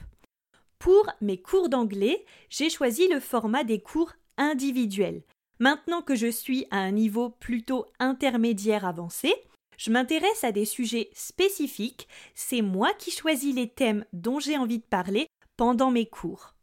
Pour 0.78 1.12
mes 1.20 1.36
cours 1.36 1.68
d'anglais, 1.68 2.24
j'ai 2.48 2.70
choisi 2.70 3.08
le 3.08 3.20
format 3.20 3.62
des 3.62 3.78
cours 3.78 4.14
individuels. 4.38 5.22
Maintenant 5.60 6.00
que 6.00 6.14
je 6.14 6.30
suis 6.30 6.66
à 6.70 6.78
un 6.78 6.92
niveau 6.92 7.28
plutôt 7.28 7.84
intermédiaire 7.98 8.86
avancé, 8.86 9.34
je 9.76 9.90
m'intéresse 9.90 10.44
à 10.44 10.50
des 10.50 10.64
sujets 10.64 11.10
spécifiques, 11.12 12.08
c'est 12.34 12.62
moi 12.62 12.94
qui 12.98 13.10
choisis 13.10 13.54
les 13.54 13.68
thèmes 13.68 14.06
dont 14.14 14.40
j'ai 14.40 14.56
envie 14.56 14.78
de 14.78 14.86
parler 14.86 15.26
pendant 15.58 15.90
mes 15.90 16.06
cours. 16.06 16.54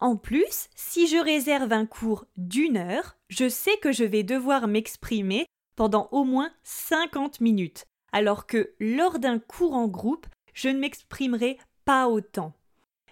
En 0.00 0.16
plus, 0.16 0.68
si 0.74 1.06
je 1.06 1.16
réserve 1.16 1.72
un 1.72 1.86
cours 1.86 2.26
d'une 2.36 2.76
heure, 2.76 3.16
je 3.28 3.48
sais 3.48 3.76
que 3.78 3.92
je 3.92 4.04
vais 4.04 4.22
devoir 4.22 4.68
m'exprimer 4.68 5.46
pendant 5.76 6.08
au 6.12 6.24
moins 6.24 6.50
50 6.62 7.40
minutes, 7.40 7.86
alors 8.12 8.46
que 8.46 8.74
lors 8.78 9.18
d'un 9.18 9.38
cours 9.38 9.74
en 9.74 9.88
groupe, 9.88 10.26
je 10.52 10.68
ne 10.68 10.78
m'exprimerai 10.78 11.58
pas 11.84 12.08
autant. 12.08 12.52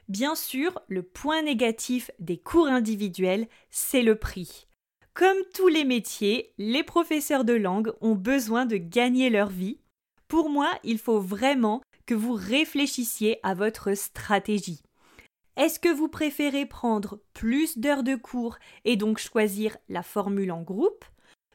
Bien 0.09 0.35
sûr, 0.35 0.81
le 0.88 1.03
point 1.03 1.42
négatif 1.42 2.11
des 2.18 2.37
cours 2.37 2.66
individuels, 2.66 3.49
c'est 3.71 4.03
le 4.03 4.16
prix. 4.16 4.66
Comme 5.14 5.38
tous 5.55 5.68
les 5.68 5.85
métiers, 5.85 6.53
les 6.59 6.83
professeurs 6.83 7.45
de 7.45 7.53
langue 7.53 7.92
ont 8.01 8.14
besoin 8.14 8.66
de 8.66 8.77
gagner 8.77 9.31
leur 9.31 9.49
vie. 9.49 9.79
Pour 10.29 10.49
moi, 10.49 10.71
il 10.85 10.99
faut 10.99 11.21
vraiment 11.21 11.83
que 12.07 12.14
vous 12.14 12.33
réfléchissiez 12.33 13.38
à 13.42 13.55
votre 13.55 13.95
stratégie. 13.95 14.83
Est-ce 15.57 15.79
que 15.79 15.93
vous 15.93 16.09
préférez 16.09 16.67
prendre 16.67 17.21
plus 17.35 17.79
d'heures 17.79 18.03
de 18.03 18.15
cours 18.15 18.59
et 18.85 18.97
donc 18.97 19.19
choisir 19.19 19.77
la 19.88 20.03
formule 20.03 20.53
en 20.53 20.62
groupe? 20.62 21.05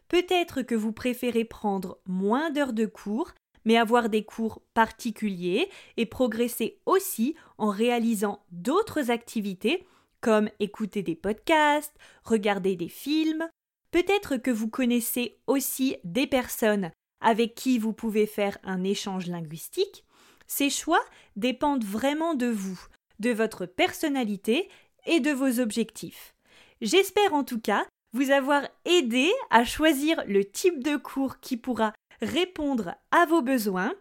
Peut-être 0.08 0.62
que 0.62 0.76
vous 0.76 0.94
préférez 0.94 1.46
prendre 1.46 2.00
moins 2.06 2.52
d'heures 2.52 2.74
de 2.74 2.86
cours 2.86 3.34
mais 3.68 3.76
avoir 3.76 4.08
des 4.08 4.24
cours 4.24 4.62
particuliers 4.74 5.70
et 5.98 6.06
progresser 6.06 6.80
aussi 6.86 7.36
en 7.58 7.68
réalisant 7.68 8.42
d'autres 8.50 9.12
activités 9.12 9.86
comme 10.22 10.50
écouter 10.62 11.04
des 11.04 11.16
podcasts, 11.16 11.94
regarder 12.24 12.78
des 12.78 12.88
films. 12.88 13.46
Peut-être 13.92 14.38
que 14.38 14.52
vous 14.52 14.70
connaissez 14.70 15.38
aussi 15.48 15.98
des 16.06 16.28
personnes 16.28 16.92
avec 17.20 17.56
qui 17.56 17.78
vous 17.78 17.92
pouvez 17.92 18.26
faire 18.26 18.58
un 18.64 18.86
échange 18.86 19.28
linguistique. 19.28 20.06
Ces 20.48 20.70
choix 20.70 21.04
dépendent 21.36 21.84
vraiment 21.84 22.36
de 22.36 22.48
vous 22.48 22.80
de 23.20 23.32
votre 23.32 23.66
personnalité 23.66 24.70
et 25.06 25.20
de 25.20 25.32
vos 25.32 25.60
objectifs. 25.60 26.36
J'espère 26.82 27.34
en 27.34 27.44
tout 27.44 27.60
cas 27.60 27.86
vous 28.14 28.32
avoir 28.32 28.64
aidé 28.86 29.32
à 29.50 29.64
choisir 29.64 30.24
le 30.28 30.46
type 30.46 30.84
de 30.84 30.96
cours 30.96 31.40
qui 31.40 31.58
pourra 31.58 31.94
répondre 32.22 32.96
à 33.12 33.26
vos 33.26 33.42
besoins. 33.42 33.94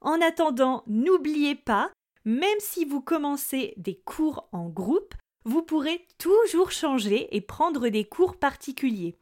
En 0.00 0.20
attendant, 0.20 0.84
n'oubliez 0.86 1.54
pas, 1.54 1.90
même 2.24 2.60
si 2.60 2.84
vous 2.84 3.00
commencez 3.00 3.74
des 3.76 3.96
cours 4.04 4.48
en 4.52 4.68
groupe, 4.68 5.14
vous 5.44 5.62
pourrez 5.62 6.06
toujours 6.18 6.70
changer 6.70 7.34
et 7.36 7.40
prendre 7.40 7.88
des 7.88 8.04
cours 8.04 8.36
particuliers. 8.36 9.16